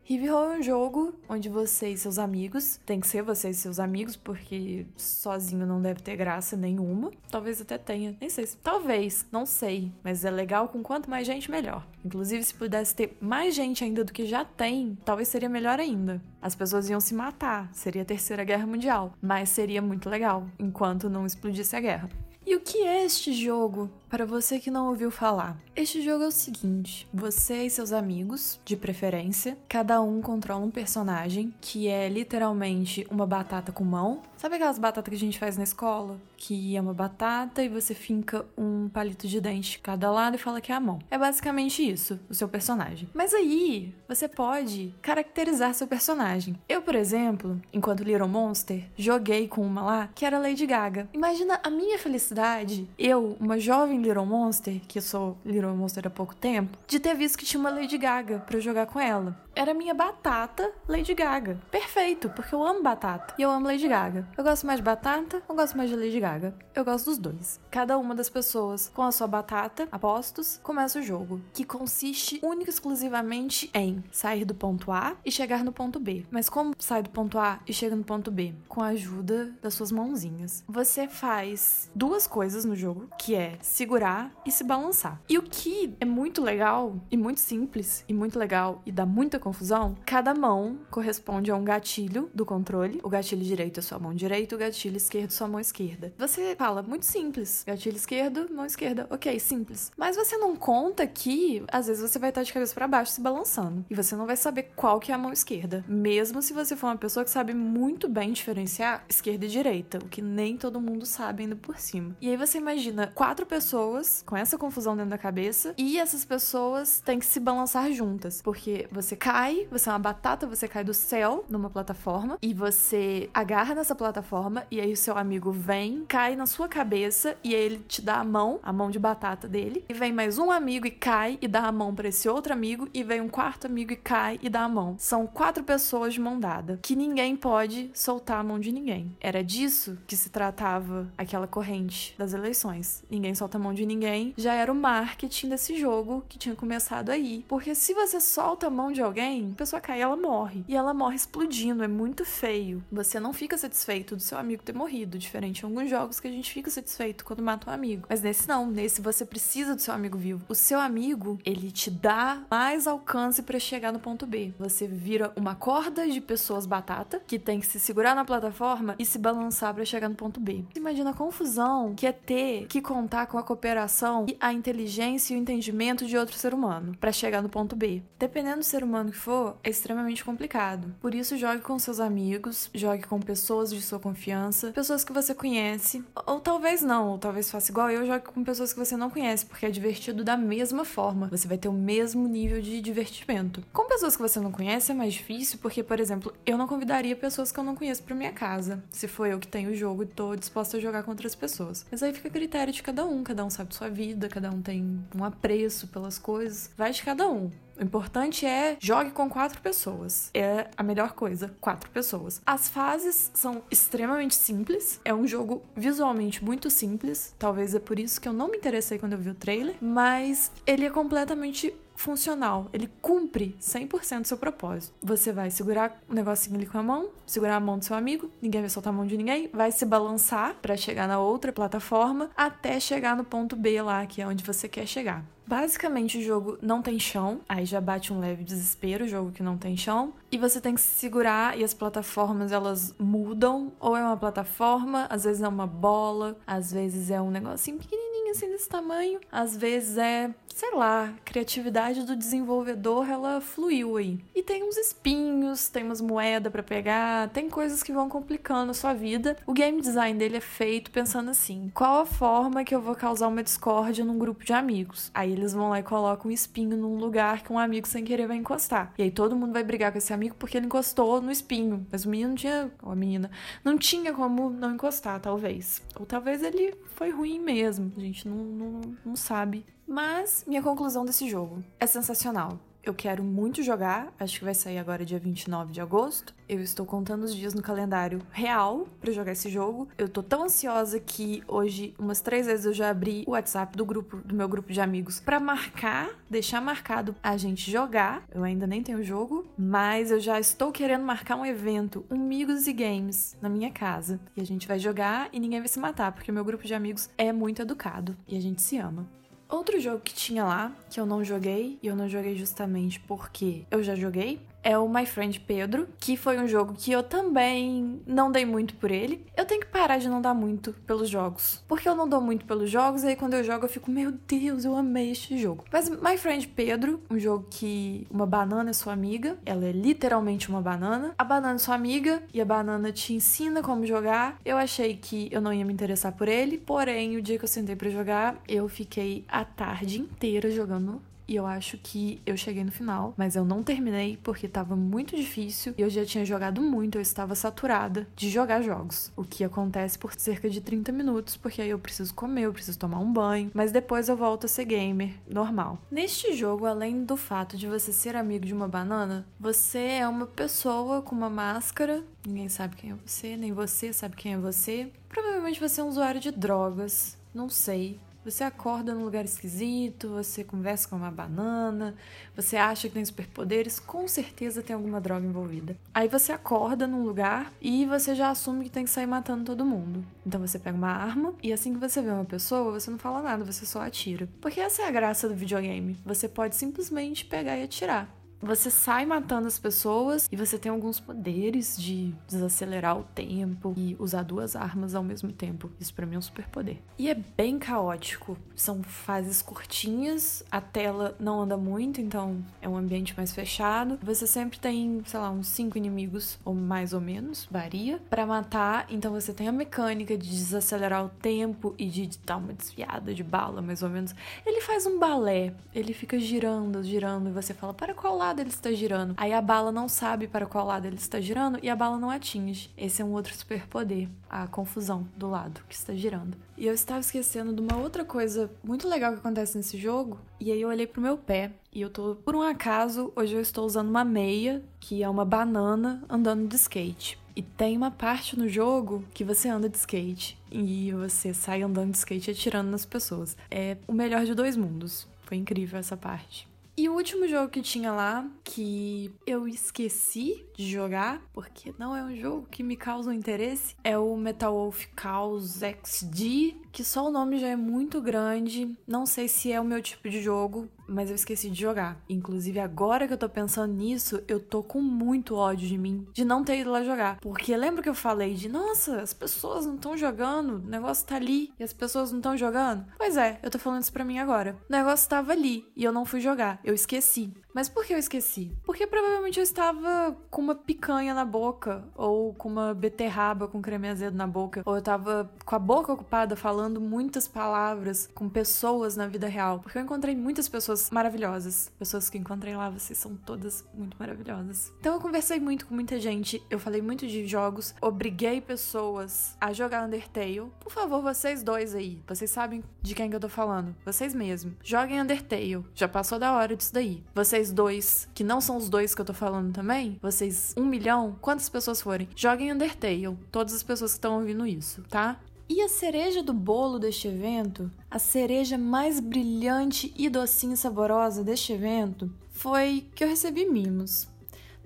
Heavy 0.09 0.27
Roll 0.27 0.53
é 0.55 0.59
um 0.59 0.63
jogo 0.63 1.15
onde 1.29 1.49
você 1.49 1.91
e 1.91 1.97
seus 1.97 2.19
amigos, 2.19 2.81
tem 2.85 2.99
que 2.99 3.07
ser 3.07 3.23
você 3.23 3.51
e 3.51 3.55
seus 3.55 3.79
amigos, 3.79 4.17
porque 4.17 4.85
sozinho 4.97 5.67
não 5.67 5.81
deve 5.81 6.01
ter 6.01 6.17
graça 6.17 6.57
nenhuma. 6.57 7.13
Talvez 7.31 7.61
até 7.61 7.79
tenha, 7.79 8.17
nem 8.21 8.29
sei. 8.29 8.49
Talvez, 8.63 9.27
não 9.31 9.45
sei, 9.47 9.93
mas 10.03 10.25
é 10.25 10.31
legal 10.31 10.69
com 10.69 10.83
quanto 10.83 11.09
mais 11.09 11.27
gente, 11.27 11.51
melhor. 11.51 11.87
Inclusive, 12.05 12.43
se 12.43 12.55
pudesse 12.55 12.95
ter 12.95 13.17
mais 13.21 13.55
gente 13.55 13.85
ainda 13.85 14.03
do 14.03 14.13
que 14.13 14.27
já 14.27 14.45
tem, 14.45 14.99
talvez 15.05 15.29
seria 15.29 15.49
melhor 15.49 15.79
ainda. 15.79 16.21
As 16.41 16.55
pessoas 16.55 16.89
iam 16.89 17.01
se 17.01 17.15
matar, 17.15 17.69
seria 17.73 18.03
a 18.03 18.07
Terceira 18.07 18.43
Guerra 18.43 18.67
Mundial, 18.67 19.13
mas 19.23 19.51
seria 19.51 19.83
muito 19.83 20.09
legal 20.09 20.49
enquanto 20.59 21.11
não 21.11 21.27
explodisse 21.27 21.77
a 21.77 21.81
guerra. 21.81 22.09
E 22.47 22.57
o 22.57 22.61
que 22.61 22.79
é 22.87 23.05
este 23.05 23.33
jogo? 23.33 23.91
Para 24.09 24.25
você 24.25 24.59
que 24.59 24.71
não 24.71 24.89
ouviu 24.89 25.11
falar, 25.11 25.57
este 25.77 26.03
jogo 26.03 26.25
é 26.25 26.29
o 26.29 26.33
seguinte: 26.33 27.07
você 27.13 27.65
e 27.65 27.71
seus 27.71 27.93
amigos, 27.93 28.59
de 28.65 28.77
preferência, 28.77 29.57
cada 29.69 30.01
um 30.01 30.21
controla 30.21 30.65
um 30.65 30.71
personagem 30.71 31.55
que 31.61 31.87
é 31.87 32.09
literalmente 32.09 33.07
uma 33.11 33.27
batata 33.27 33.71
com 33.71 33.85
mão. 33.85 34.23
Sabe 34.37 34.57
aquelas 34.57 34.79
batatas 34.79 35.11
que 35.11 35.17
a 35.17 35.19
gente 35.19 35.39
faz 35.39 35.57
na 35.57 35.65
escola? 35.65 36.19
Que 36.43 36.75
é 36.75 36.81
uma 36.81 36.95
batata 36.95 37.63
e 37.63 37.69
você 37.69 37.95
finca 37.95 38.47
um 38.57 38.89
palito 38.89 39.29
de 39.29 39.43
dente 39.43 39.79
cada 39.79 40.11
lado 40.11 40.37
e 40.37 40.39
fala 40.39 40.61
que 40.61 40.73
é 40.73 40.75
a 40.75 40.81
mão. 40.81 40.99
É 41.11 41.19
basicamente 41.19 41.87
isso, 41.87 42.19
o 42.31 42.35
seu 42.35 42.49
personagem. 42.49 43.11
Mas 43.13 43.35
aí, 43.35 43.95
você 44.09 44.27
pode 44.27 44.95
caracterizar 45.03 45.75
seu 45.75 45.87
personagem. 45.87 46.57
Eu, 46.67 46.81
por 46.81 46.95
exemplo, 46.95 47.61
enquanto 47.71 48.03
Little 48.03 48.27
Monster, 48.27 48.85
joguei 48.97 49.49
com 49.49 49.61
uma 49.61 49.83
lá 49.83 50.09
que 50.15 50.25
era 50.25 50.39
Lady 50.39 50.65
Gaga. 50.65 51.11
Imagina 51.13 51.61
a 51.63 51.69
minha 51.69 51.99
felicidade, 51.99 52.89
eu, 52.99 53.37
uma 53.39 53.59
jovem 53.59 54.01
Little 54.01 54.25
Monster, 54.25 54.81
que 54.89 54.99
eu 54.99 55.03
sou 55.03 55.37
Little 55.45 55.77
Monster 55.77 56.07
há 56.07 56.11
pouco 56.11 56.35
tempo, 56.35 56.79
de 56.89 56.99
ter 56.99 57.15
visto 57.15 57.37
que 57.37 57.45
tinha 57.45 57.61
uma 57.61 57.71
Lady 57.71 57.99
Gaga 57.99 58.39
para 58.39 58.59
jogar 58.61 58.87
com 58.87 58.99
ela. 58.99 59.39
Era 59.61 59.75
minha 59.75 59.93
batata 59.93 60.73
Lady 60.89 61.13
Gaga. 61.13 61.61
Perfeito, 61.71 62.31
porque 62.31 62.55
eu 62.55 62.67
amo 62.67 62.83
batata 62.83 63.35
e 63.37 63.43
eu 63.43 63.51
amo 63.51 63.67
Lady 63.67 63.87
Gaga. 63.87 64.27
Eu 64.35 64.43
gosto 64.43 64.67
mais 64.67 64.79
de 64.79 64.83
batata 64.83 65.43
ou 65.47 65.55
gosto 65.55 65.77
mais 65.77 65.91
de 65.91 65.97
Lady 65.97 66.19
Gaga? 66.19 66.55
Eu 66.75 66.83
gosto 66.83 67.11
dos 67.11 67.19
dois. 67.19 67.61
Cada 67.71 67.99
uma 67.99 68.15
das 68.15 68.31
pessoas 68.31 68.91
com 68.95 69.03
a 69.03 69.13
sua 69.13 69.27
batata, 69.27 69.87
apostos, 69.93 70.59
começa 70.63 70.99
o 70.99 71.03
jogo, 71.03 71.43
que 71.53 71.63
consiste 71.63 72.41
única 72.43 72.71
e 72.71 72.73
exclusivamente 72.73 73.71
em 73.75 74.03
sair 74.11 74.47
do 74.47 74.55
ponto 74.55 74.91
A 74.91 75.15
e 75.27 75.31
chegar 75.31 75.63
no 75.63 75.73
ponto 75.73 76.01
B. 76.01 76.25
Mas 76.31 76.49
como 76.49 76.75
sai 76.79 77.03
do 77.03 77.11
ponto 77.11 77.39
A 77.39 77.61
e 77.69 77.73
chega 77.75 77.95
no 77.95 78.03
ponto 78.03 78.31
B? 78.31 78.55
Com 78.67 78.81
a 78.81 78.87
ajuda 78.87 79.53
das 79.61 79.75
suas 79.75 79.93
mãozinhas. 79.93 80.65
Você 80.67 81.07
faz 81.07 81.91
duas 81.95 82.27
coisas 82.27 82.65
no 82.65 82.75
jogo, 82.75 83.11
que 83.19 83.35
é 83.35 83.59
segurar 83.61 84.33
e 84.47 84.51
se 84.51 84.65
balançar. 84.65 85.21
E 85.29 85.37
o 85.37 85.43
que 85.43 85.95
é 86.01 86.07
muito 86.07 86.41
legal 86.41 86.97
e 87.11 87.17
muito 87.19 87.41
simples 87.41 88.07
e 88.09 88.15
muito 88.15 88.39
legal 88.39 88.81
e 88.87 88.91
dá 88.91 89.05
muita 89.05 89.39
confusão, 89.51 89.97
cada 90.07 90.33
mão 90.33 90.79
corresponde 90.91 91.51
a 91.51 91.57
um 91.57 91.65
gatilho 91.65 92.31
do 92.33 92.47
controle. 92.47 93.01
O 93.03 93.09
gatilho 93.09 93.43
direito 93.43 93.81
é 93.81 93.83
sua 93.83 93.99
mão 93.99 94.15
direita, 94.15 94.55
o 94.55 94.59
gatilho 94.59 94.97
esquerdo 94.97 95.33
sua 95.33 95.49
mão 95.49 95.59
esquerda. 95.59 96.13
Você 96.17 96.55
fala, 96.57 96.83
muito 96.83 97.05
simples. 97.05 97.65
Gatilho 97.67 97.97
esquerdo, 97.97 98.47
mão 98.55 98.65
esquerda. 98.65 99.09
Ok, 99.11 99.41
simples. 99.41 99.91
Mas 99.97 100.15
você 100.15 100.39
não 100.39 100.55
conta 100.55 101.05
que, 101.05 101.65
às 101.67 101.89
vezes, 101.89 102.01
você 102.09 102.19
vai 102.19 102.29
estar 102.29 102.45
de 102.45 102.53
cabeça 102.53 102.73
para 102.73 102.87
baixo 102.87 103.11
se 103.11 103.21
balançando. 103.21 103.85
E 103.91 103.95
você 103.95 104.15
não 104.15 104.25
vai 104.25 104.37
saber 104.37 104.71
qual 104.77 105.01
que 105.01 105.11
é 105.11 105.15
a 105.17 105.19
mão 105.19 105.33
esquerda. 105.33 105.85
Mesmo 105.89 106.41
se 106.41 106.53
você 106.53 106.77
for 106.77 106.87
uma 106.87 106.97
pessoa 106.97 107.25
que 107.25 107.31
sabe 107.31 107.53
muito 107.53 108.09
bem 108.09 108.33
diferenciar 108.33 109.05
esquerda 109.09 109.47
e 109.47 109.49
direita. 109.49 109.99
O 109.99 110.09
que 110.09 110.23
nem 110.23 110.57
todo 110.57 110.81
mundo 110.81 111.05
sabe 111.05 111.43
ainda 111.43 111.57
por 111.57 111.77
cima. 111.77 112.17
E 112.21 112.31
aí 112.31 112.37
você 112.37 112.59
imagina 112.59 113.11
quatro 113.17 113.45
pessoas 113.45 114.23
com 114.25 114.37
essa 114.37 114.57
confusão 114.57 114.95
dentro 114.95 115.11
da 115.11 115.19
cabeça. 115.19 115.75
E 115.77 115.99
essas 115.99 116.25
pessoas 116.25 117.01
têm 117.01 117.19
que 117.19 117.27
se 117.27 117.41
balançar 117.41 117.91
juntas. 117.91 118.41
Porque 118.43 118.87
você 118.93 119.17
cai, 119.31 119.69
você 119.71 119.89
é 119.89 119.93
uma 119.93 119.99
batata, 120.01 120.45
você 120.45 120.67
cai 120.67 120.83
do 120.83 120.93
céu 120.93 121.45
numa 121.49 121.71
plataforma. 121.71 122.37
E 122.43 122.53
você 122.53 123.31
agarra 123.33 123.77
nessa 123.77 123.95
plataforma. 123.95 124.67
E 124.73 124.81
aí 124.81 124.93
o 124.93 124.97
seu 124.97 125.17
amigo 125.17 125.53
vem, 125.53 126.05
cai 126.09 126.35
na 126.35 126.47
sua 126.47 126.69
cabeça. 126.69 127.37
E 127.45 127.55
ele 127.55 127.79
te 127.87 128.03
dá 128.03 128.17
a 128.17 128.25
mão, 128.25 128.59
a 128.61 128.73
mão 128.73 128.91
de 128.91 128.99
batata 128.99 129.47
dele. 129.47 129.85
E 129.89 129.95
vem 129.95 130.13
mais 130.13 130.37
um 130.37 130.51
amigo 130.51 130.85
e 130.85 130.91
cai 130.91 131.39
e 131.41 131.47
dá 131.47 131.61
a 131.61 131.71
mão 131.71 131.95
para 131.95 132.09
esse 132.09 132.29
outro 132.29 132.53
amigo. 132.53 132.89
E 132.93 133.05
vem 133.05 133.21
um 133.21 133.29
quarto 133.29 133.69
amigo 133.69 133.93
e 133.93 133.97
cai 133.97 134.41
e 134.43 134.49
dá 134.49 134.63
a 134.63 134.69
mão. 134.69 134.97
São 134.99 135.29
quatro 135.29 135.63
pessoas 135.63 136.13
de 136.13 136.21
mão 136.21 136.41
dada. 136.41 136.81
Que 136.83 136.97
ninguém 136.97 137.37
pode 137.37 137.89
soltar 137.95 138.41
a 138.41 138.45
mão 138.45 138.59
de 138.59 138.73
ninguém. 138.73 139.17
Era 139.21 139.45
disso 139.45 139.97
que 140.09 140.17
se 140.17 140.31
tratava 140.31 141.09
aquela 141.17 141.47
corrente 141.47 142.17
das 142.19 142.33
eleições. 142.33 143.05
Ninguém 143.09 143.37
solta 143.37 143.59
a 143.59 143.61
mão 143.61 143.73
de 143.73 143.87
ninguém. 143.87 144.35
Já 144.37 144.55
era 144.55 144.73
o 144.73 144.75
marketing 144.75 145.51
desse 145.51 145.79
jogo 145.79 146.25
que 146.29 146.37
tinha 146.37 146.57
começado 146.57 147.11
aí. 147.11 147.45
Porque 147.47 147.77
se 147.77 147.95
você 147.95 148.21
solta 148.21 148.67
a 148.67 148.71
mão 148.71 148.91
de 148.91 149.01
alguém, 149.01 149.20
a 149.21 149.55
pessoa 149.57 149.81
cai 149.81 149.99
e 149.99 150.03
ela 150.03 150.17
morre. 150.17 150.65
E 150.69 150.77
ela 150.77 150.95
morre 150.95 151.17
explodindo. 151.17 151.83
É 151.83 151.89
muito 151.89 152.25
feio. 152.25 152.83
Você 152.91 153.21
não 153.21 153.33
fica 153.33 153.57
satisfeito 153.59 154.17
do 154.17 154.23
seu 154.23 154.39
amigo 154.39 154.63
ter 154.63 154.75
morrido. 154.75 155.19
Diferente 155.19 155.61
de 155.61 155.65
alguns 155.65 155.91
jogos 155.91 156.21
que 156.21 156.29
a 156.29 156.31
gente 156.31 156.53
fica 156.53 156.71
satisfeito 156.71 157.25
quando 157.25 157.43
mata 157.43 157.71
um 157.71 157.75
amigo. 157.75 158.07
Mas 158.09 158.23
nesse 158.23 158.49
não. 158.49 158.71
Nesse 158.71 159.01
você 159.01 159.25
precisa 159.25 159.75
do 159.75 159.81
seu 159.81 159.95
amigo 159.95 160.19
vivo. 160.19 160.45
O 160.49 160.55
seu 160.55 160.81
amigo, 160.81 161.39
ele 161.45 161.71
te 161.71 161.91
dá 161.91 162.43
mais 162.51 162.87
alcance 162.87 163.43
para 163.43 163.59
chegar 163.59 163.93
no 163.93 164.01
ponto 164.01 164.27
B. 164.27 164.53
Você 164.59 164.87
vira 164.87 165.33
uma 165.37 165.55
corda 165.55 166.09
de 166.09 166.21
pessoas 166.21 166.67
batata 166.67 167.23
que 167.27 167.39
tem 167.39 167.61
que 167.61 167.67
se 167.67 167.81
segurar 167.81 168.15
na 168.15 168.25
plataforma 168.25 168.95
e 168.99 169.05
se 169.05 169.19
balançar 169.19 169.75
para 169.75 169.85
chegar 169.85 170.09
no 170.09 170.15
ponto 170.15 170.41
B. 170.41 170.65
Imagina 170.75 171.11
a 171.11 171.15
confusão 171.15 171.95
que 171.95 172.07
é 172.07 172.13
ter 172.13 172.67
que 172.67 172.81
contar 172.81 173.27
com 173.27 173.39
a 173.39 173.43
cooperação 173.43 174.27
e 174.29 174.37
a 174.41 174.53
inteligência 174.53 175.35
e 175.35 175.37
o 175.37 175.41
entendimento 175.41 176.07
de 176.07 176.17
outro 176.17 176.37
ser 176.37 176.55
humano 176.55 176.97
para 176.99 177.13
chegar 177.13 177.43
no 177.43 177.49
ponto 177.49 177.77
B. 177.77 178.03
Dependendo 178.19 178.59
do 178.59 178.65
ser 178.65 178.83
humano 178.83 179.10
que 179.11 179.17
for, 179.17 179.57
é 179.63 179.71
extremamente 179.71 180.25
complicado. 180.25 180.95
Por 181.01 181.15
isso, 181.15 181.37
jogue 181.37 181.61
com 181.61 181.79
seus 181.79 182.01
amigos, 182.01 182.71
jogue 182.75 183.03
com 183.03 183.21
pessoas 183.21 183.71
de 183.71 183.81
sua 183.83 183.99
confiança, 183.99 184.73
pessoas 184.73 185.05
que 185.05 185.13
você 185.13 185.35
conhece, 185.35 186.05
ou 186.27 186.41
talvez 186.41 186.83
não, 186.83 187.11
ou 187.11 187.19
talvez 187.19 187.51
faça 187.51 187.71
igual 187.71 187.91
eu, 187.91 188.07
jogue 188.07 188.25
com 188.25 188.45
pessoas 188.45 188.73
que 188.73 188.79
você 188.79 188.97
não 188.97 189.11
conhece, 189.11 189.47
porque 189.47 189.67
é 189.67 189.71
divertido 189.71 190.25
da 190.25 190.37
mesma 190.37 190.85
forma. 190.85 191.29
Você 191.29 191.49
vai 191.49 191.59
ter 191.59 191.69
o 191.69 191.73
mesmo 191.73 192.27
nível 192.27 192.61
de 192.61 192.81
divertimento. 192.81 193.63
Com 193.73 193.89
pessoas 193.89 194.17
que 194.17 194.23
você 194.23 194.41
não 194.41 194.53
conhece 194.53 194.93
é 194.93 194.95
mais 194.95 195.15
difícil, 195.15 195.59
porque, 195.61 195.83
por 195.83 196.01
exemplo, 196.01 196.33
eu 196.47 196.57
não 196.57 196.67
convidaria 196.67 197.17
pessoas 197.17 197.53
que 197.53 197.59
eu 197.59 197.65
não 197.65 197.77
conheço 197.77 198.03
para 198.03 198.15
minha 198.15 198.33
casa, 198.33 198.83
se 198.91 199.09
for 199.09 199.27
eu 199.27 199.39
que 199.39 199.49
tenho 199.49 199.71
o 199.71 199.75
jogo 199.75 200.03
e 200.03 200.07
tô 200.07 200.35
disposta 200.37 200.77
a 200.77 200.81
jogar 200.81 201.03
com 201.03 201.11
outras 201.11 201.35
pessoas. 201.35 201.85
Mas 201.91 202.03
aí 202.03 202.13
fica 202.13 202.29
a 202.29 202.31
critério 202.31 202.73
de 202.73 202.83
cada 202.83 203.05
um, 203.05 203.23
cada 203.23 203.45
um 203.45 203.51
sabe 203.51 203.75
sua 203.75 203.89
vida, 203.89 204.29
cada 204.29 204.51
um 204.51 204.61
tem 204.61 205.01
um 205.15 205.25
apreço 205.25 205.89
pelas 205.89 206.19
coisas, 206.19 206.71
vai 206.77 206.93
de 206.93 207.03
cada 207.03 207.29
um. 207.29 207.51
O 207.81 207.83
importante 207.83 208.45
é 208.45 208.77
jogue 208.79 209.11
com 209.11 209.31
quatro 209.31 209.59
pessoas. 209.63 210.31
É 210.35 210.69
a 210.77 210.83
melhor 210.83 211.13
coisa, 211.13 211.57
quatro 211.63 211.89
pessoas. 211.89 212.43
As 212.45 212.69
fases 212.69 213.31
são 213.33 213.63
extremamente 213.71 214.35
simples. 214.35 215.01
É 215.03 215.15
um 215.15 215.27
jogo 215.27 215.63
visualmente 215.75 216.45
muito 216.45 216.69
simples. 216.69 217.35
Talvez 217.39 217.75
é 217.75 217.81
por 217.81 217.99
isso 217.99 218.21
que 218.21 218.29
eu 218.29 218.35
não 218.35 218.51
me 218.51 218.59
interessei 218.59 218.99
quando 218.99 219.15
eu 219.15 219.19
vi 219.19 219.31
o 219.31 219.35
trailer. 219.35 219.77
Mas 219.81 220.53
ele 220.67 220.85
é 220.85 220.91
completamente 220.91 221.75
funcional. 222.01 222.69
Ele 222.73 222.91
cumpre 223.03 223.55
100% 223.61 224.25
seu 224.25 224.39
propósito. 224.39 224.95
Você 225.03 225.33
vai 225.33 225.51
segurar 225.51 226.01
o 226.09 226.15
negocinho 226.15 226.57
ali 226.57 226.67
com 226.67 226.79
a 226.79 226.83
mão, 226.83 227.11
segurar 227.27 227.57
a 227.57 227.61
mão 227.61 227.79
do 227.79 227.85
seu 227.85 227.95
amigo, 227.95 228.31
ninguém 228.41 228.63
vai 228.63 228.71
soltar 228.71 228.93
a 228.93 228.97
mão 228.97 229.07
de 229.07 229.17
ninguém, 229.17 229.51
vai 229.53 229.71
se 229.71 229.85
balançar 229.85 230.57
para 230.63 230.77
chegar 230.77 231.07
na 231.07 231.21
outra 231.21 231.53
plataforma 231.53 232.31
até 232.37 232.81
chegar 232.81 233.15
no 233.15 233.25
ponto 233.25 233.55
B 233.55 233.83
lá, 233.83 234.07
que 234.07 234.23
é 234.23 234.27
onde 234.27 234.43
você 234.43 234.67
quer 234.67 234.87
chegar. 234.87 235.25
Basicamente, 235.47 236.17
o 236.17 236.23
jogo 236.23 236.59
não 236.63 236.81
tem 236.81 236.97
chão, 236.97 237.41
aí 237.49 237.67
já 237.67 237.81
bate 237.81 238.13
um 238.13 238.21
leve 238.21 238.45
desespero, 238.45 239.05
o 239.05 239.09
jogo 239.09 239.33
que 239.33 239.43
não 239.43 239.59
tem 239.59 239.77
chão. 239.77 240.13
E 240.31 240.39
você 240.39 240.61
tem 240.61 240.77
que 240.77 240.81
se 240.81 240.95
segurar 240.95 241.59
e 241.59 241.65
as 241.65 241.75
plataformas 241.75 242.53
elas 242.53 242.95
mudam. 242.97 243.73
Ou 243.81 243.97
é 243.97 244.05
uma 244.05 244.17
plataforma, 244.17 245.07
às 245.11 245.25
vezes 245.25 245.43
é 245.43 245.49
uma 245.49 245.67
bola, 245.67 246.39
às 246.47 246.73
vezes 246.73 247.11
é 247.11 247.21
um 247.21 247.33
negocinho 247.33 247.79
pequenininho 247.79 248.31
assim 248.31 248.49
desse 248.49 248.69
tamanho, 248.69 249.19
às 249.31 249.57
vezes 249.57 249.99
é, 249.99 250.33
sei 250.61 250.75
lá, 250.75 251.15
criatividade 251.25 252.05
do 252.05 252.15
desenvolvedor 252.15 253.09
ela 253.09 253.41
fluiu 253.41 253.97
aí. 253.97 254.21
E 254.35 254.43
tem 254.43 254.63
uns 254.63 254.77
espinhos, 254.77 255.71
tem 255.71 255.83
umas 255.83 256.03
moedas 256.03 256.53
para 256.53 256.63
pegar, 256.63 257.31
tem 257.31 257.49
coisas 257.49 257.83
que 257.83 257.95
vão 257.95 258.11
complicando 258.11 258.71
a 258.71 258.75
sua 258.75 258.93
vida. 258.93 259.39
O 259.47 259.55
game 259.55 259.81
design 259.81 260.19
dele 260.19 260.37
é 260.37 260.41
feito 260.41 260.91
pensando 260.91 261.31
assim: 261.31 261.71
qual 261.73 262.03
a 262.03 262.05
forma 262.05 262.63
que 262.63 262.75
eu 262.75 262.81
vou 262.83 262.95
causar 262.95 263.29
uma 263.29 263.43
discórdia 263.43 264.05
num 264.05 264.19
grupo 264.19 264.45
de 264.45 264.53
amigos? 264.53 265.11
Aí 265.15 265.33
eles 265.33 265.55
vão 265.55 265.71
lá 265.71 265.79
e 265.79 265.83
colocam 265.83 266.31
um 266.31 266.35
espinho 266.35 266.77
num 266.77 266.99
lugar 266.99 267.43
que 267.43 267.51
um 267.51 267.59
amigo 267.59 267.89
sem 267.89 268.05
querer 268.05 268.27
vai 268.27 268.37
encostar. 268.37 268.93
E 268.99 269.03
aí 269.03 269.11
todo 269.11 269.35
mundo 269.35 269.55
vai 269.55 269.65
brigar 269.65 269.91
com 269.91 269.97
esse 269.97 270.13
amigo 270.13 270.35
porque 270.39 270.59
ele 270.59 270.67
encostou 270.67 271.23
no 271.23 271.33
espinho. 271.33 271.87
Mas 271.91 272.05
o 272.05 272.11
menino 272.11 272.35
tinha. 272.35 272.71
Ou 272.83 272.93
a 272.93 272.97
menina. 272.97 273.31
Não 273.65 273.79
tinha 273.79 274.13
como 274.13 274.51
não 274.51 274.75
encostar, 274.75 275.21
talvez. 275.21 275.81
Ou 275.99 276.05
talvez 276.05 276.43
ele 276.43 276.75
foi 276.97 277.09
ruim 277.09 277.41
mesmo. 277.41 277.91
A 277.97 278.01
gente 278.01 278.29
não, 278.29 278.37
não, 278.37 278.81
não 279.07 279.17
sabe. 279.17 279.65
Mas 279.91 280.45
minha 280.47 280.63
conclusão 280.63 281.05
desse 281.05 281.29
jogo 281.29 281.65
é 281.81 281.85
sensacional. 281.85 282.61
Eu 282.81 282.95
quero 282.95 283.25
muito 283.25 283.61
jogar, 283.61 284.15
acho 284.21 284.39
que 284.39 284.45
vai 284.45 284.55
sair 284.55 284.79
agora 284.79 285.05
dia 285.05 285.19
29 285.19 285.73
de 285.73 285.81
agosto. 285.81 286.33
Eu 286.49 286.61
estou 286.61 286.87
contando 286.87 287.25
os 287.25 287.35
dias 287.35 287.55
no 287.55 287.61
calendário 287.61 288.23
real 288.31 288.87
para 289.01 289.13
jogar 289.13 289.33
esse 289.33 289.51
jogo. 289.51 289.89
Eu 289.99 290.09
tô 290.09 290.23
tão 290.23 290.45
ansiosa 290.45 291.01
que 291.01 291.43
hoje, 291.49 291.93
umas 291.99 292.21
três 292.21 292.47
vezes, 292.47 292.67
eu 292.67 292.73
já 292.73 292.89
abri 292.89 293.25
o 293.27 293.33
WhatsApp 293.33 293.77
do 293.77 293.85
grupo, 293.85 294.19
do 294.19 294.33
meu 294.33 294.49
grupo 294.49 294.73
de 294.73 294.81
amigos, 294.81 295.19
para 295.19 295.41
marcar, 295.41 296.09
deixar 296.31 296.61
marcado 296.61 297.17
a 297.21 297.37
gente 297.37 297.69
jogar. 297.69 298.23
Eu 298.33 298.45
ainda 298.45 298.69
nem 298.69 298.85
tenho 298.85 299.03
jogo, 299.03 299.45
mas 299.59 300.13
eu 300.13 300.21
já 300.21 300.39
estou 300.39 300.71
querendo 300.71 301.05
marcar 301.05 301.35
um 301.35 301.45
evento, 301.45 302.07
um 302.09 302.15
Amigos 302.15 302.69
e 302.69 302.73
Games, 302.73 303.37
na 303.43 303.49
minha 303.49 303.73
casa. 303.73 304.21
E 304.37 304.41
a 304.41 304.47
gente 304.47 304.69
vai 304.69 304.79
jogar 304.79 305.29
e 305.33 305.41
ninguém 305.41 305.59
vai 305.59 305.69
se 305.69 305.81
matar, 305.81 306.13
porque 306.13 306.31
o 306.31 306.35
meu 306.35 306.45
grupo 306.45 306.65
de 306.65 306.75
amigos 306.75 307.11
é 307.19 307.33
muito 307.33 307.61
educado 307.61 308.17
e 308.29 308.37
a 308.37 308.41
gente 308.41 308.63
se 308.63 308.79
ama. 308.79 309.20
Outro 309.51 309.81
jogo 309.81 309.99
que 309.99 310.15
tinha 310.15 310.45
lá, 310.45 310.73
que 310.89 311.01
eu 311.01 311.05
não 311.05 311.25
joguei, 311.25 311.77
e 311.83 311.87
eu 311.89 311.97
não 311.97 312.09
joguei 312.09 312.37
justamente 312.37 313.01
porque 313.01 313.65
eu 313.69 313.83
já 313.83 313.97
joguei, 313.97 314.41
é 314.63 314.77
o 314.79 314.89
My 314.89 315.07
Friend 315.07 315.39
Pedro, 315.41 315.89
que 315.99 316.17
foi 316.17 316.39
um 316.39 316.47
jogo 316.47 316.75
que 316.75 316.93
eu 316.93 317.03
também 317.03 318.01
não 318.07 318.31
dei 318.31 318.45
muito 318.45 318.75
por 318.75 318.91
ele. 318.91 319.27
Eu 319.37 319.45
tenho 319.45 319.61
que 319.61 319.67
parar 319.67 319.99
de 319.99 320.09
não 320.09 320.21
dar 320.21 320.35
muito 320.35 320.73
pelos 320.87 321.09
jogos. 321.09 321.63
Porque 321.67 321.89
eu 321.89 321.95
não 321.95 322.09
dou 322.09 322.21
muito 322.21 322.45
pelos 322.45 322.71
jogos, 322.71 323.03
e 323.03 323.09
aí 323.09 323.17
quando 323.17 323.35
eu 323.35 323.45
jogo 323.45 323.65
eu 323.65 323.69
fico, 323.69 323.91
meu 323.91 324.13
Deus, 324.13 324.65
eu 324.65 324.77
amei 324.77 325.11
este 325.11 325.39
jogo. 325.39 325.65
Mas 325.73 325.89
My 325.89 326.17
Friend 326.17 326.47
Pedro, 326.49 327.01
um 327.11 327.19
jogo 327.19 327.47
que 327.51 328.07
uma 328.11 328.27
banana 328.27 328.71
é 328.71 328.73
sua 328.73 328.93
amiga, 328.93 329.39
ela 329.45 329.65
é 329.65 329.73
literalmente 329.73 330.49
uma 330.49 330.61
banana. 330.61 331.15
A 331.17 331.25
banana 331.25 331.55
é 331.55 331.59
sua 331.59 331.75
amiga 331.75 332.23
e 332.33 332.41
a 332.41 332.45
banana 332.45 332.93
te 332.93 333.15
ensina 333.15 333.63
como 333.63 333.87
jogar. 333.87 334.39
Eu 334.45 334.57
achei 334.57 334.97
que 334.97 335.29
eu 335.31 335.41
não 335.41 335.53
ia 335.53 335.65
me 335.65 335.73
interessar 335.73 336.13
por 336.13 336.29
ele, 336.29 336.59
porém, 336.59 337.17
o 337.17 337.23
dia 337.23 337.39
que 337.39 337.45
eu 337.45 337.49
sentei 337.49 337.77
para 337.77 337.91
jogar, 337.91 338.41
eu 338.47 338.69
fiquei 338.69 339.25
a 339.29 339.45
tarde 339.45 340.01
inteira 340.01 340.51
jogando 340.51 341.01
e 341.31 341.37
eu 341.37 341.47
acho 341.47 341.79
que 341.79 342.21
eu 342.27 342.37
cheguei 342.37 342.65
no 342.65 342.73
final, 342.73 343.15
mas 343.17 343.37
eu 343.37 343.45
não 343.45 343.63
terminei 343.63 344.19
porque 344.21 344.49
tava 344.49 344.75
muito 344.75 345.15
difícil 345.15 345.73
e 345.79 345.81
eu 345.81 345.89
já 345.89 346.05
tinha 346.05 346.25
jogado 346.25 346.61
muito, 346.61 346.99
eu 346.99 347.03
estava 347.03 347.37
saturada 347.37 348.09
de 348.17 348.29
jogar 348.29 348.63
jogos. 348.63 349.13
O 349.17 349.23
que 349.23 349.45
acontece 349.45 349.97
por 349.97 350.13
cerca 350.13 350.51
de 350.51 350.61
30 350.61 350.91
minutos, 350.91 351.37
porque 351.37 351.63
aí 351.63 351.71
eu 351.71 351.79
preciso 351.79 352.13
comer, 352.15 352.43
eu 352.43 352.53
preciso 352.53 352.77
tomar 352.77 352.99
um 352.99 353.13
banho, 353.13 353.49
mas 353.55 353.71
depois 353.71 354.09
eu 354.09 354.17
volto 354.17 354.47
a 354.47 354.49
ser 354.49 354.65
gamer 354.65 355.15
normal. 355.29 355.79
Neste 355.89 356.35
jogo, 356.35 356.67
além 356.67 357.05
do 357.05 357.17
fato 357.17 357.57
de 357.57 357.69
você 357.69 357.93
ser 357.93 358.17
amigo 358.17 358.45
de 358.45 358.53
uma 358.53 358.67
banana, 358.67 359.25
você 359.39 359.79
é 359.79 360.09
uma 360.09 360.27
pessoa 360.27 361.01
com 361.01 361.15
uma 361.15 361.31
máscara, 361.31 362.03
ninguém 362.27 362.49
sabe 362.49 362.75
quem 362.75 362.91
é 362.91 362.95
você, 363.07 363.37
nem 363.37 363.53
você 363.53 363.93
sabe 363.93 364.17
quem 364.17 364.33
é 364.33 364.39
você. 364.39 364.91
Provavelmente 365.09 365.61
você 365.61 365.81
é 365.81 365.85
um 365.85 365.89
usuário 365.89 366.21
de 366.21 366.33
drogas, 366.33 367.17
não 367.33 367.49
sei. 367.49 368.01
Você 368.25 368.45
acorda 368.45 368.95
num 368.95 369.05
lugar 369.05 369.25
esquisito, 369.25 370.11
você 370.11 370.45
conversa 370.45 370.87
com 370.87 370.97
uma 370.97 371.11
banana, 371.11 371.95
você 372.37 372.57
acha 372.57 372.87
que 372.87 372.95
tem 372.95 373.05
superpoderes, 373.05 373.81
com 373.81 374.07
certeza 374.07 374.63
tem 374.63 374.75
alguma 374.75 375.01
droga 375.01 375.27
envolvida. 375.27 375.75
Aí 375.95 376.07
você 376.07 376.31
acorda 376.31 376.87
num 376.87 377.03
lugar 377.03 377.51
e 377.63 377.87
você 377.87 378.15
já 378.15 378.29
assume 378.29 378.65
que 378.65 378.71
tem 378.71 378.85
que 378.85 378.91
sair 378.91 379.07
matando 379.07 379.45
todo 379.45 379.65
mundo. 379.65 380.05
Então 380.27 380.41
você 380.41 380.59
pega 380.59 380.77
uma 380.77 380.91
arma 380.93 381.35
e 381.43 381.51
assim 381.51 381.73
que 381.73 381.81
você 381.81 382.03
vê 382.03 382.11
uma 382.11 382.25
pessoa, 382.25 382.73
você 382.73 382.91
não 382.91 382.99
fala 382.99 383.23
nada, 383.23 383.43
você 383.43 383.65
só 383.65 383.81
atira. 383.81 384.29
Porque 384.41 384.61
essa 384.61 384.83
é 384.83 384.89
a 384.89 384.91
graça 384.91 385.27
do 385.27 385.35
videogame. 385.35 385.97
Você 386.05 386.29
pode 386.29 386.57
simplesmente 386.57 387.25
pegar 387.25 387.57
e 387.57 387.63
atirar. 387.63 388.20
Você 388.43 388.71
sai 388.71 389.05
matando 389.05 389.47
as 389.47 389.59
pessoas 389.59 390.27
e 390.33 390.35
você 390.35 390.59
tem 390.59 390.73
alguns 390.73 390.99
poderes 390.99 391.77
de 391.77 392.15
desacelerar 392.27 392.99
o 392.99 393.03
tempo 393.03 393.75
e 393.77 393.95
usar 393.99 394.23
duas 394.23 394.57
armas 394.57 394.95
ao 394.95 395.03
mesmo 395.03 395.31
tempo. 395.31 395.71
Isso 395.79 395.93
para 395.93 396.07
mim 396.07 396.15
é 396.15 396.19
um 396.19 396.23
super 396.23 396.49
poder. 396.49 396.83
E 396.99 397.11
é 397.11 397.15
bem 397.15 397.59
caótico. 397.59 398.39
São 398.57 398.83
fases 398.83 399.43
curtinhas, 399.43 400.43
a 400.51 400.59
tela 400.59 401.15
não 401.21 401.43
anda 401.43 401.59
muito, 401.59 402.01
então 402.01 402.43
é 402.63 402.69
um 402.69 402.79
ambiente 402.79 403.15
mais 403.15 403.31
fechado. 403.31 403.99
Você 404.03 404.27
sempre 404.27 404.59
tem, 404.59 405.03
sei 405.05 405.21
lá, 405.21 405.31
uns 405.31 405.49
cinco 405.49 405.77
inimigos 405.77 406.39
ou 406.43 406.55
mais 406.55 406.95
ou 406.95 407.01
menos, 407.01 407.47
varia, 407.51 408.01
para 408.09 408.25
matar. 408.25 408.87
Então 408.89 409.13
você 409.13 409.35
tem 409.35 409.49
a 409.49 409.53
mecânica 409.53 410.17
de 410.17 410.31
desacelerar 410.31 411.05
o 411.05 411.11
tempo 411.11 411.75
e 411.77 411.87
de 411.87 412.09
dar 412.25 412.39
uma 412.39 412.55
desviada 412.55 413.13
de 413.13 413.23
bala, 413.23 413.61
mais 413.61 413.83
ou 413.83 413.91
menos. 413.91 414.15
Ele 414.47 414.63
faz 414.63 414.87
um 414.87 414.99
balé, 414.99 415.53
ele 415.75 415.93
fica 415.93 416.19
girando, 416.19 416.83
girando 416.83 417.29
e 417.29 417.33
você 417.33 417.53
fala: 417.53 417.75
"Para 417.75 417.93
qual 417.93 418.17
lado 418.17 418.30
lado 418.31 418.41
ele 418.41 418.51
está 418.51 418.71
girando. 418.73 419.15
Aí 419.17 419.33
a 419.33 419.43
bala 419.43 419.73
não 419.73 419.89
sabe 419.89 420.29
para 420.29 420.47
qual 420.47 420.67
lado 420.67 420.87
ele 420.87 420.97
está 420.97 421.21
girando 421.21 421.59
e 421.63 421.69
a 421.69 421.75
bala 421.75 421.99
não 421.99 422.11
atinge. 422.11 422.71
Esse 422.77 423.03
é 423.03 423.05
um 423.05 423.13
outro 423.13 423.35
superpoder, 423.35 424.09
a 424.29 424.47
confusão 424.47 425.07
do 425.17 425.29
lado 425.29 425.61
que 425.69 425.75
está 425.75 425.93
girando. 425.95 426.37
E 426.57 426.65
eu 426.67 426.73
estava 426.73 427.01
esquecendo 427.01 427.53
de 427.53 427.61
uma 427.61 427.77
outra 427.77 428.05
coisa 428.05 428.49
muito 428.63 428.89
legal 428.89 429.13
que 429.13 429.19
acontece 429.19 429.57
nesse 429.57 429.77
jogo. 429.77 430.19
E 430.39 430.53
aí 430.53 430.61
eu 430.61 430.69
olhei 430.69 430.87
pro 430.87 431.03
meu 431.03 431.19
pé 431.19 431.51
e 431.73 431.81
eu 431.81 431.91
tô, 431.91 432.15
por 432.17 432.37
um 432.37 432.43
acaso, 432.43 433.13
hoje 433.17 433.35
eu 433.35 433.41
estou 433.41 433.67
usando 433.67 433.89
uma 433.89 434.05
meia, 434.05 434.63
que 434.79 435.03
é 435.03 435.09
uma 435.09 435.25
banana 435.25 436.03
andando 436.09 436.47
de 436.47 436.55
skate. 436.55 437.19
E 437.35 437.43
tem 437.43 437.77
uma 437.77 437.91
parte 437.91 438.39
no 438.39 438.49
jogo 438.49 439.05
que 439.13 439.25
você 439.25 439.49
anda 439.49 439.69
de 439.69 439.77
skate 439.77 440.39
e 440.53 440.93
você 440.93 441.35
sai 441.35 441.63
andando 441.63 441.93
de 441.93 441.99
skate 441.99 442.31
atirando 442.31 442.71
nas 442.71 442.85
pessoas. 442.85 443.37
É 443.51 443.77
o 443.89 443.93
melhor 443.93 444.25
de 444.25 444.35
dois 444.35 444.57
mundos. 444.57 445.09
Foi 445.23 445.37
incrível 445.37 445.79
essa 445.79 445.97
parte. 445.97 446.50
E 446.81 446.89
o 446.89 446.95
último 446.95 447.29
jogo 447.29 447.51
que 447.51 447.61
tinha 447.61 447.93
lá, 447.93 448.27
que 448.43 449.13
eu 449.27 449.47
esqueci 449.47 450.47
de 450.57 450.67
jogar, 450.67 451.21
porque 451.31 451.75
não 451.79 451.95
é 451.95 452.03
um 452.03 452.17
jogo 452.17 452.49
que 452.51 452.63
me 452.63 452.75
causa 452.75 453.11
um 453.11 453.13
interesse, 453.13 453.77
é 453.85 453.99
o 453.99 454.17
Metal 454.17 454.51
Wolf 454.51 454.87
Chaos 454.99 455.61
XD, 455.61 456.57
que 456.73 456.85
só 456.85 457.07
o 457.07 457.11
nome 457.11 457.39
já 457.39 457.49
é 457.49 457.57
muito 457.57 458.01
grande. 458.01 458.77
Não 458.87 459.07
sei 459.07 459.29
se 459.29 459.53
é 459.53 459.61
o 459.61 459.65
meu 459.65 459.83
tipo 459.83 460.09
de 460.09 460.21
jogo, 460.21 460.69
mas 460.89 461.09
eu 461.09 461.15
esqueci 461.15 461.51
de 461.51 461.61
jogar. 461.61 462.01
Inclusive, 462.09 462.59
agora 462.59 463.07
que 463.07 463.13
eu 463.13 463.19
tô 463.19 463.29
pensando 463.29 463.73
nisso, 463.73 464.23
eu 464.27 464.41
tô 464.41 464.63
com 464.63 464.81
muito 464.81 465.37
ódio 465.37 465.69
de 465.69 465.79
mim 465.79 466.07
de 466.13 466.25
não 466.25 466.45
ter 466.45 466.59
ido 466.59 466.71
lá 466.71 466.83
jogar. 466.83 467.19
Porque 467.21 467.57
lembra 467.57 467.83
que 467.83 467.89
eu 467.89 467.95
falei 467.95 468.35
de, 468.35 468.49
nossa, 468.49 469.01
as 469.01 469.13
pessoas 469.13 469.67
não 469.67 469.77
estão 469.77 469.97
jogando, 469.97 470.57
o 470.57 470.69
negócio 470.69 471.07
tá 471.07 471.17
ali 471.17 471.53
e 471.59 471.63
as 471.63 471.73
pessoas 471.73 472.11
não 472.11 472.19
estão 472.19 472.37
jogando? 472.37 472.85
Pois 472.97 473.17
é, 473.17 473.39
eu 473.43 473.51
tô 473.51 473.59
falando 473.59 473.83
isso 473.83 473.93
pra 473.93 474.05
mim 474.05 474.19
agora. 474.19 474.57
O 474.69 474.73
negócio 474.73 475.09
tava 475.09 475.33
ali 475.33 475.67
e 475.77 475.85
eu 475.85 475.93
não 475.93 476.05
fui 476.05 476.21
jogar, 476.21 476.61
eu 476.65 476.75
esqueci. 476.75 477.33
Mas 477.55 477.69
por 477.69 477.85
que 477.85 477.93
eu 477.93 477.99
esqueci? 477.99 478.53
Porque 478.65 478.87
provavelmente 478.87 479.39
eu 479.39 479.43
estava 479.43 480.17
com 480.31 480.41
uma 480.41 480.55
picanha 480.55 481.15
na 481.15 481.25
boca, 481.25 481.85
ou 481.95 482.35
com 482.35 482.49
uma 482.49 482.75
beterraba 482.75 483.49
com 483.49 483.61
creme 483.61 483.89
azedo 483.89 484.17
na 484.17 484.27
boca, 484.27 484.63
ou 484.65 484.75
eu 484.75 484.79
estava 484.79 485.31
com 485.45 485.55
a 485.55 485.59
boca 485.59 485.93
ocupada 485.93 486.37
falando 486.37 486.81
muitas 486.81 487.27
palavras 487.27 488.09
com 488.15 488.29
pessoas 488.29 488.97
na 488.97 489.07
vida 489.07 489.27
real. 489.27 489.61
Porque 489.61 489.79
eu 489.79 489.83
encontrei 489.83 490.15
muitas 490.15 490.49
pessoas 490.49 490.91
maravilhosas. 490.91 491.73
Pessoas 491.79 492.09
que 492.09 492.19
encontrei 492.19 492.57
lá, 492.57 492.71
vocês 492.71 492.99
são 492.99 493.17
todas 493.17 493.65
muito 493.75 493.97
maravilhosas. 493.99 494.73
Então 494.81 494.95
eu 494.95 495.01
conversei 495.01 495.41
muito 495.41 495.67
com 495.67 495.75
muita 495.75 495.99
gente, 495.99 496.43
eu 496.51 496.59
falei 496.59 496.83
muito 496.83 497.07
de 497.07 497.27
jogos, 497.27 497.75
obriguei 497.81 498.41
pessoas 498.41 499.37
a 499.41 499.53
jogar 499.53 499.87
Undertale. 499.87 500.51
Por 500.61 500.71
favor, 500.71 501.03
vocês 501.03 501.43
dois 501.43 501.75
aí, 501.75 502.03
vocês 502.07 502.31
sabem 502.31 502.63
de 502.83 502.95
quem 502.95 503.09
que 503.09 503.17
eu 503.17 503.21
tô 503.21 503.29
falando. 503.29 503.75
Vocês 503.85 504.15
mesmos. 504.15 504.55
Joguem 504.63 505.01
Undertale. 505.01 505.65
Já 505.75 505.89
passou 505.89 506.19
da 506.19 506.33
hora 506.33 506.57
disso 506.57 506.73
daí. 506.73 507.03
Vocês 507.15 507.40
vocês 507.41 507.53
dois, 507.53 508.09
que 508.15 508.23
não 508.23 508.41
são 508.41 508.57
os 508.59 508.69
dois 508.69 508.95
que 508.95 509.01
eu 509.01 509.05
tô 509.05 509.15
falando 509.15 509.53
também, 509.53 509.99
vocês 510.03 510.53
um 510.57 510.65
milhão, 510.65 511.17
quantas 511.23 511.49
pessoas 511.49 511.81
forem, 511.81 512.09
joguem 512.15 512.53
Undertale. 512.53 513.17
Todas 513.33 513.55
as 513.55 513.63
pessoas 513.63 513.93
que 513.93 513.99
estão 513.99 514.19
ouvindo 514.19 514.47
isso, 514.47 514.83
tá? 514.91 515.19
E 515.49 515.63
a 515.63 515.69
cereja 515.69 516.23
do 516.23 516.35
bolo 516.35 516.79
deste 516.79 517.09
evento, 517.09 517.71
a 517.91 517.99
cereja 517.99 518.59
mais 518.59 519.01
brilhante 519.01 519.93
e 519.97 520.09
docinha 520.09 520.55
e 520.55 520.57
saborosa 520.57 521.25
deste 521.25 521.53
evento, 521.53 522.13
foi 522.31 522.87
que 522.95 523.03
eu 523.03 523.09
recebi 523.09 523.47
mimos. 523.47 524.07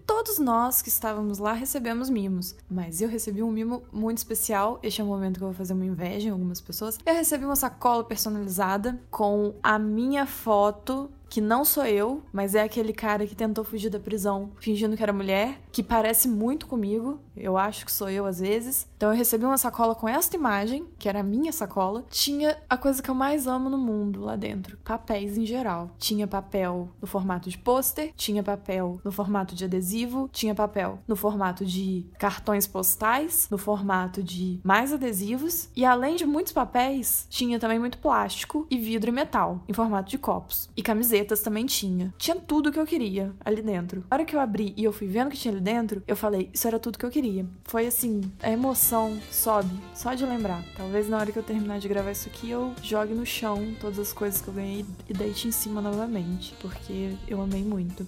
Todos 0.06 0.38
nós 0.38 0.82
que 0.82 0.90
estávamos 0.90 1.38
lá 1.38 1.54
recebemos 1.54 2.10
mimos, 2.10 2.54
mas 2.68 3.00
eu 3.00 3.08
recebi 3.08 3.42
um 3.42 3.50
mimo 3.50 3.84
muito 3.90 4.18
especial. 4.18 4.78
Este 4.82 5.00
é 5.00 5.04
o 5.04 5.06
momento 5.06 5.38
que 5.38 5.44
eu 5.44 5.48
vou 5.48 5.56
fazer 5.56 5.72
uma 5.72 5.86
inveja 5.86 6.28
em 6.28 6.32
algumas 6.32 6.60
pessoas. 6.60 6.98
Eu 7.06 7.14
recebi 7.14 7.44
uma 7.46 7.56
sacola 7.56 8.04
personalizada 8.04 9.00
com 9.10 9.54
a 9.62 9.78
minha 9.78 10.26
foto 10.26 11.10
que 11.34 11.40
não 11.40 11.64
sou 11.64 11.84
eu, 11.84 12.22
mas 12.32 12.54
é 12.54 12.62
aquele 12.62 12.92
cara 12.92 13.26
que 13.26 13.34
tentou 13.34 13.64
fugir 13.64 13.90
da 13.90 13.98
prisão 13.98 14.52
fingindo 14.60 14.96
que 14.96 15.02
era 15.02 15.12
mulher, 15.12 15.58
que 15.72 15.82
parece 15.82 16.28
muito 16.28 16.64
comigo. 16.64 17.18
Eu 17.36 17.56
acho 17.56 17.84
que 17.84 17.92
sou 17.92 18.08
eu 18.08 18.26
às 18.26 18.40
vezes. 18.40 18.88
Então 18.96 19.10
eu 19.10 19.16
recebi 19.16 19.44
uma 19.44 19.58
sacola 19.58 19.94
com 19.94 20.08
esta 20.08 20.36
imagem, 20.36 20.86
que 20.98 21.08
era 21.08 21.20
a 21.20 21.22
minha 21.22 21.52
sacola. 21.52 22.04
Tinha 22.10 22.56
a 22.68 22.76
coisa 22.76 23.02
que 23.02 23.10
eu 23.10 23.14
mais 23.14 23.46
amo 23.46 23.68
no 23.68 23.78
mundo 23.78 24.20
lá 24.20 24.36
dentro: 24.36 24.76
papéis 24.84 25.36
em 25.38 25.46
geral. 25.46 25.90
Tinha 25.98 26.26
papel 26.26 26.88
no 27.00 27.06
formato 27.06 27.48
de 27.48 27.58
pôster, 27.58 28.12
tinha 28.16 28.42
papel 28.42 29.00
no 29.04 29.12
formato 29.12 29.54
de 29.54 29.64
adesivo, 29.64 30.28
tinha 30.32 30.54
papel 30.54 30.98
no 31.06 31.16
formato 31.16 31.64
de 31.64 32.06
cartões 32.18 32.66
postais, 32.66 33.48
no 33.50 33.58
formato 33.58 34.22
de 34.22 34.60
mais 34.62 34.92
adesivos. 34.92 35.68
E 35.74 35.84
além 35.84 36.16
de 36.16 36.26
muitos 36.26 36.52
papéis, 36.52 37.26
tinha 37.28 37.58
também 37.58 37.78
muito 37.78 37.98
plástico 37.98 38.66
e 38.70 38.78
vidro 38.78 39.10
e 39.10 39.12
metal, 39.12 39.62
em 39.68 39.72
formato 39.72 40.10
de 40.10 40.18
copos. 40.18 40.68
E 40.76 40.82
camiseta 40.82 41.04
camisetas 41.04 41.40
também 41.40 41.66
tinha. 41.66 42.12
Tinha 42.18 42.36
tudo 42.36 42.72
que 42.72 42.78
eu 42.78 42.86
queria 42.86 43.32
ali 43.44 43.62
dentro. 43.62 44.04
A 44.10 44.14
hora 44.14 44.24
que 44.24 44.34
eu 44.34 44.40
abri 44.40 44.74
e 44.76 44.84
eu 44.84 44.92
fui 44.92 45.06
vendo 45.06 45.30
que 45.30 45.36
tinha 45.36 45.52
ali 45.52 45.60
dentro, 45.60 46.02
eu 46.06 46.16
falei, 46.16 46.50
isso 46.52 46.66
era 46.66 46.78
tudo 46.78 46.98
que 46.98 47.04
eu 47.04 47.10
queria. 47.10 47.23
Foi 47.64 47.86
assim, 47.86 48.20
a 48.42 48.50
emoção 48.50 49.18
sobe, 49.30 49.74
só 49.94 50.12
de 50.14 50.26
lembrar. 50.26 50.62
Talvez 50.76 51.08
na 51.08 51.18
hora 51.18 51.32
que 51.32 51.38
eu 51.38 51.42
terminar 51.42 51.78
de 51.78 51.88
gravar 51.88 52.12
isso 52.12 52.28
aqui, 52.28 52.50
eu 52.50 52.74
jogue 52.82 53.14
no 53.14 53.24
chão 53.24 53.74
todas 53.80 53.98
as 53.98 54.12
coisas 54.12 54.42
que 54.42 54.48
eu 54.48 54.54
ganhei 54.54 54.84
e 55.08 55.12
deite 55.12 55.48
em 55.48 55.50
cima 55.50 55.80
novamente, 55.80 56.54
porque 56.60 57.14
eu 57.26 57.40
amei 57.40 57.62
muito. 57.62 58.06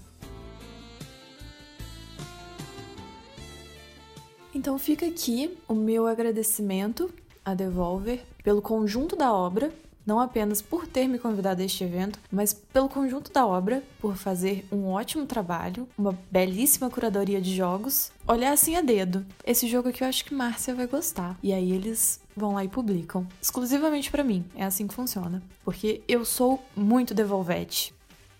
Então 4.54 4.78
fica 4.78 5.06
aqui 5.06 5.56
o 5.68 5.74
meu 5.74 6.06
agradecimento 6.06 7.10
a 7.44 7.54
Devolver 7.54 8.24
pelo 8.42 8.60
conjunto 8.60 9.14
da 9.14 9.32
obra, 9.32 9.72
não 10.06 10.20
apenas 10.20 10.62
por 10.62 10.86
ter 10.86 11.08
me 11.08 11.18
convidado 11.18 11.60
a 11.60 11.64
este 11.64 11.82
evento, 11.82 12.18
mas 12.30 12.54
pelo 12.54 12.88
conjunto 12.88 13.32
da 13.32 13.46
obra, 13.46 13.82
por 14.00 14.16
fazer 14.16 14.64
um 14.70 14.86
ótimo 14.86 15.26
trabalho, 15.26 15.88
uma 15.98 16.16
belíssima 16.30 16.88
curadoria 16.88 17.40
de 17.40 17.54
jogos. 17.54 18.12
Olhar 18.26 18.52
assim 18.52 18.76
a 18.76 18.82
dedo. 18.82 19.26
Esse 19.44 19.66
jogo 19.66 19.88
aqui 19.88 20.04
eu 20.04 20.08
acho 20.08 20.24
que 20.24 20.34
Márcia 20.34 20.74
vai 20.74 20.86
gostar. 20.86 21.36
E 21.42 21.52
aí 21.52 21.72
eles 21.72 22.20
vão 22.36 22.54
lá 22.54 22.64
e 22.64 22.68
publicam. 22.68 23.26
Exclusivamente 23.40 24.10
para 24.10 24.22
mim. 24.22 24.44
É 24.54 24.64
assim 24.64 24.86
que 24.86 24.94
funciona. 24.94 25.42
Porque 25.64 26.02
eu 26.06 26.24
sou 26.24 26.62
muito 26.76 27.14
Devolvete. 27.14 27.95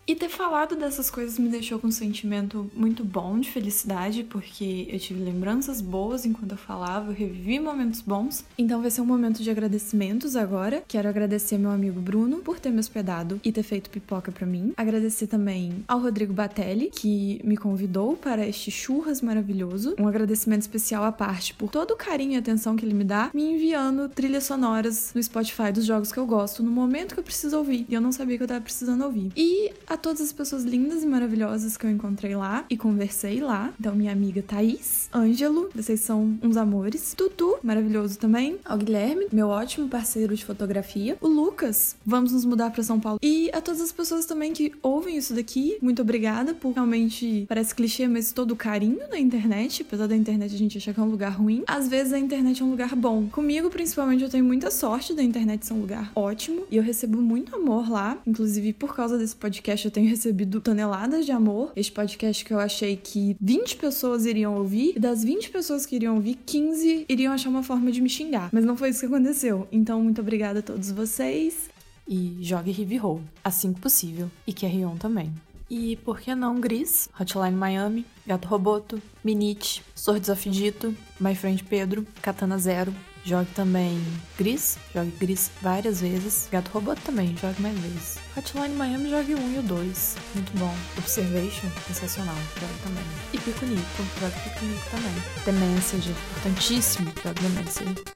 E 0.08 0.14
ter 0.14 0.28
falado 0.28 0.76
dessas 0.76 1.10
coisas 1.10 1.36
me 1.36 1.48
deixou 1.48 1.80
com 1.80 1.88
um 1.88 1.90
sentimento 1.90 2.70
muito 2.72 3.04
bom 3.04 3.40
de 3.40 3.50
felicidade, 3.50 4.22
porque 4.22 4.86
eu 4.88 5.00
tive 5.00 5.20
lembranças 5.20 5.80
boas 5.80 6.24
enquanto 6.24 6.52
eu 6.52 6.56
falava, 6.56 7.10
eu 7.10 7.14
revivi 7.14 7.58
momentos 7.58 8.02
bons. 8.02 8.44
Então 8.56 8.80
vai 8.80 8.90
ser 8.92 9.00
um 9.00 9.04
momento 9.06 9.42
de 9.42 9.50
agradecimentos 9.50 10.36
agora. 10.36 10.84
Quero 10.86 11.08
agradecer 11.08 11.58
meu 11.58 11.72
amigo 11.72 12.00
Bruno 12.00 12.36
por 12.36 12.60
ter 12.60 12.70
me 12.70 12.78
hospedado 12.78 13.40
e 13.42 13.50
ter 13.50 13.64
feito 13.64 13.90
pipoca 13.90 14.30
para 14.30 14.46
mim. 14.46 14.72
Agradecer 14.76 15.26
também 15.26 15.84
ao 15.88 15.98
Rodrigo 15.98 16.32
Batelli, 16.32 16.88
que 16.94 17.40
me 17.42 17.56
convidou 17.56 18.16
para 18.16 18.46
este 18.46 18.70
churras 18.70 19.20
maravilhoso. 19.20 19.96
Um 19.98 20.06
agradecimento 20.06 20.62
especial 20.62 21.02
à 21.02 21.10
parte 21.10 21.52
por 21.52 21.68
todo 21.68 21.94
o 21.94 21.96
carinho 21.96 22.34
e 22.34 22.36
atenção 22.36 22.76
que 22.76 22.84
ele 22.84 22.94
me 22.94 23.02
dá, 23.02 23.28
me 23.34 23.54
enviando 23.54 24.08
trilhas 24.08 24.44
sonoras 24.44 25.10
no 25.12 25.20
Spotify 25.20 25.72
dos 25.72 25.84
jogos 25.84 26.12
que 26.12 26.18
eu 26.18 26.26
gosto 26.26 26.62
no 26.62 26.70
momento 26.70 27.14
que 27.14 27.18
eu 27.18 27.24
preciso 27.24 27.58
ouvir. 27.58 27.84
E 27.88 27.94
eu 27.94 28.00
não 28.00 28.12
sabia 28.12 28.36
que 28.36 28.44
eu 28.44 28.48
tava 28.48 28.60
precisando 28.60 29.02
ouvir. 29.02 29.32
E 29.36 29.72
a 29.88 29.95
a 29.96 29.98
todas 29.98 30.20
as 30.20 30.30
pessoas 30.30 30.62
lindas 30.62 31.02
e 31.02 31.06
maravilhosas 31.06 31.78
que 31.78 31.86
eu 31.86 31.90
encontrei 31.90 32.36
lá 32.36 32.66
e 32.68 32.76
conversei 32.76 33.40
lá. 33.40 33.72
Então, 33.80 33.94
minha 33.94 34.12
amiga 34.12 34.42
Thaís, 34.42 35.08
Ângelo, 35.12 35.70
vocês 35.74 36.00
são 36.00 36.38
uns 36.42 36.58
amores. 36.58 37.14
Tutu, 37.16 37.56
maravilhoso 37.62 38.18
também. 38.18 38.58
Ao 38.62 38.76
Guilherme, 38.76 39.26
meu 39.32 39.48
ótimo 39.48 39.88
parceiro 39.88 40.36
de 40.36 40.44
fotografia. 40.44 41.16
O 41.18 41.26
Lucas, 41.26 41.96
vamos 42.04 42.32
nos 42.32 42.44
mudar 42.44 42.70
para 42.72 42.82
São 42.82 43.00
Paulo. 43.00 43.18
E 43.22 43.50
a 43.54 43.60
todas 43.62 43.80
as 43.80 43.90
pessoas 43.90 44.26
também 44.26 44.52
que 44.52 44.70
ouvem 44.82 45.16
isso 45.16 45.32
daqui, 45.32 45.78
muito 45.80 46.02
obrigada 46.02 46.52
por 46.52 46.72
realmente, 46.72 47.46
parece 47.48 47.74
clichê, 47.74 48.06
mas 48.06 48.32
todo 48.32 48.50
o 48.50 48.56
carinho 48.56 49.08
da 49.08 49.18
internet. 49.18 49.80
Apesar 49.80 50.06
da 50.06 50.14
internet 50.14 50.54
a 50.54 50.58
gente 50.58 50.76
achar 50.76 50.92
que 50.92 51.00
é 51.00 51.02
um 51.02 51.10
lugar 51.10 51.30
ruim, 51.30 51.64
às 51.66 51.88
vezes 51.88 52.12
a 52.12 52.18
internet 52.18 52.60
é 52.60 52.64
um 52.66 52.70
lugar 52.70 52.94
bom. 52.94 53.28
Comigo, 53.28 53.70
principalmente, 53.70 54.22
eu 54.22 54.28
tenho 54.28 54.44
muita 54.44 54.70
sorte 54.70 55.14
da 55.14 55.22
internet 55.22 55.64
ser 55.64 55.72
um 55.72 55.80
lugar 55.80 56.12
ótimo 56.14 56.66
e 56.70 56.76
eu 56.76 56.82
recebo 56.82 57.16
muito 57.16 57.56
amor 57.56 57.90
lá. 57.90 58.18
Inclusive, 58.26 58.74
por 58.74 58.94
causa 58.94 59.16
desse 59.16 59.34
podcast, 59.34 59.85
eu 59.86 59.90
tenho 59.90 60.08
recebido 60.08 60.60
toneladas 60.60 61.24
de 61.24 61.32
amor. 61.32 61.72
Este 61.76 61.92
podcast 61.92 62.44
que 62.44 62.52
eu 62.52 62.58
achei 62.58 62.96
que 62.96 63.36
20 63.40 63.76
pessoas 63.76 64.26
iriam 64.26 64.56
ouvir, 64.56 64.94
e 64.96 65.00
das 65.00 65.22
20 65.22 65.50
pessoas 65.50 65.86
que 65.86 65.96
iriam 65.96 66.16
ouvir, 66.16 66.38
15 66.44 67.06
iriam 67.08 67.32
achar 67.32 67.48
uma 67.48 67.62
forma 67.62 67.90
de 67.90 68.00
me 68.00 68.08
xingar. 68.08 68.50
Mas 68.52 68.64
não 68.64 68.76
foi 68.76 68.90
isso 68.90 69.00
que 69.00 69.06
aconteceu. 69.06 69.66
Então, 69.70 70.02
muito 70.02 70.20
obrigada 70.20 70.58
a 70.58 70.62
todos 70.62 70.90
vocês. 70.90 71.70
E 72.08 72.38
jogue 72.40 72.70
Heavy 72.70 72.96
Roll, 72.96 73.20
assim 73.42 73.72
que 73.72 73.80
possível. 73.80 74.30
E 74.46 74.52
Carry 74.52 74.84
On 74.84 74.96
também. 74.96 75.32
E 75.68 75.96
por 75.96 76.20
que 76.20 76.32
não 76.34 76.60
Gris, 76.60 77.08
Hotline 77.18 77.56
Miami, 77.56 78.06
Gato 78.24 78.46
Roboto, 78.46 79.02
Minite, 79.24 79.82
Swords 79.94 80.28
of 80.28 80.48
Dito, 80.48 80.94
My 81.20 81.34
Friend 81.34 81.62
Pedro, 81.64 82.06
Katana 82.22 82.56
Zero, 82.58 82.94
Jogue 83.26 83.50
também 83.56 84.00
Gris, 84.38 84.78
jogue 84.94 85.10
Gris 85.18 85.50
várias 85.60 86.00
vezes. 86.00 86.48
Gato 86.52 86.70
Robô 86.70 86.94
também, 86.94 87.36
jogue 87.36 87.60
mais 87.60 87.76
vezes. 87.80 88.18
Hotline 88.36 88.76
Miami, 88.76 89.10
jogue 89.10 89.34
um 89.34 89.44
1 89.46 89.54
e 89.54 89.58
o 89.58 89.62
2, 89.62 90.16
muito 90.36 90.56
bom. 90.56 90.72
Observation, 90.96 91.68
sensacional, 91.88 92.36
jogue 92.60 92.82
também. 92.84 93.04
E 93.32 93.38
Pico 93.38 93.66
Nico, 93.66 94.04
jogue 94.20 94.40
Pico 94.44 94.64
Nico 94.64 94.90
também. 94.92 95.14
The 95.44 95.52
Message, 95.52 96.10
importantíssimo, 96.10 97.12
jogue 97.24 97.40
The 97.40 97.48
Message. 97.48 98.15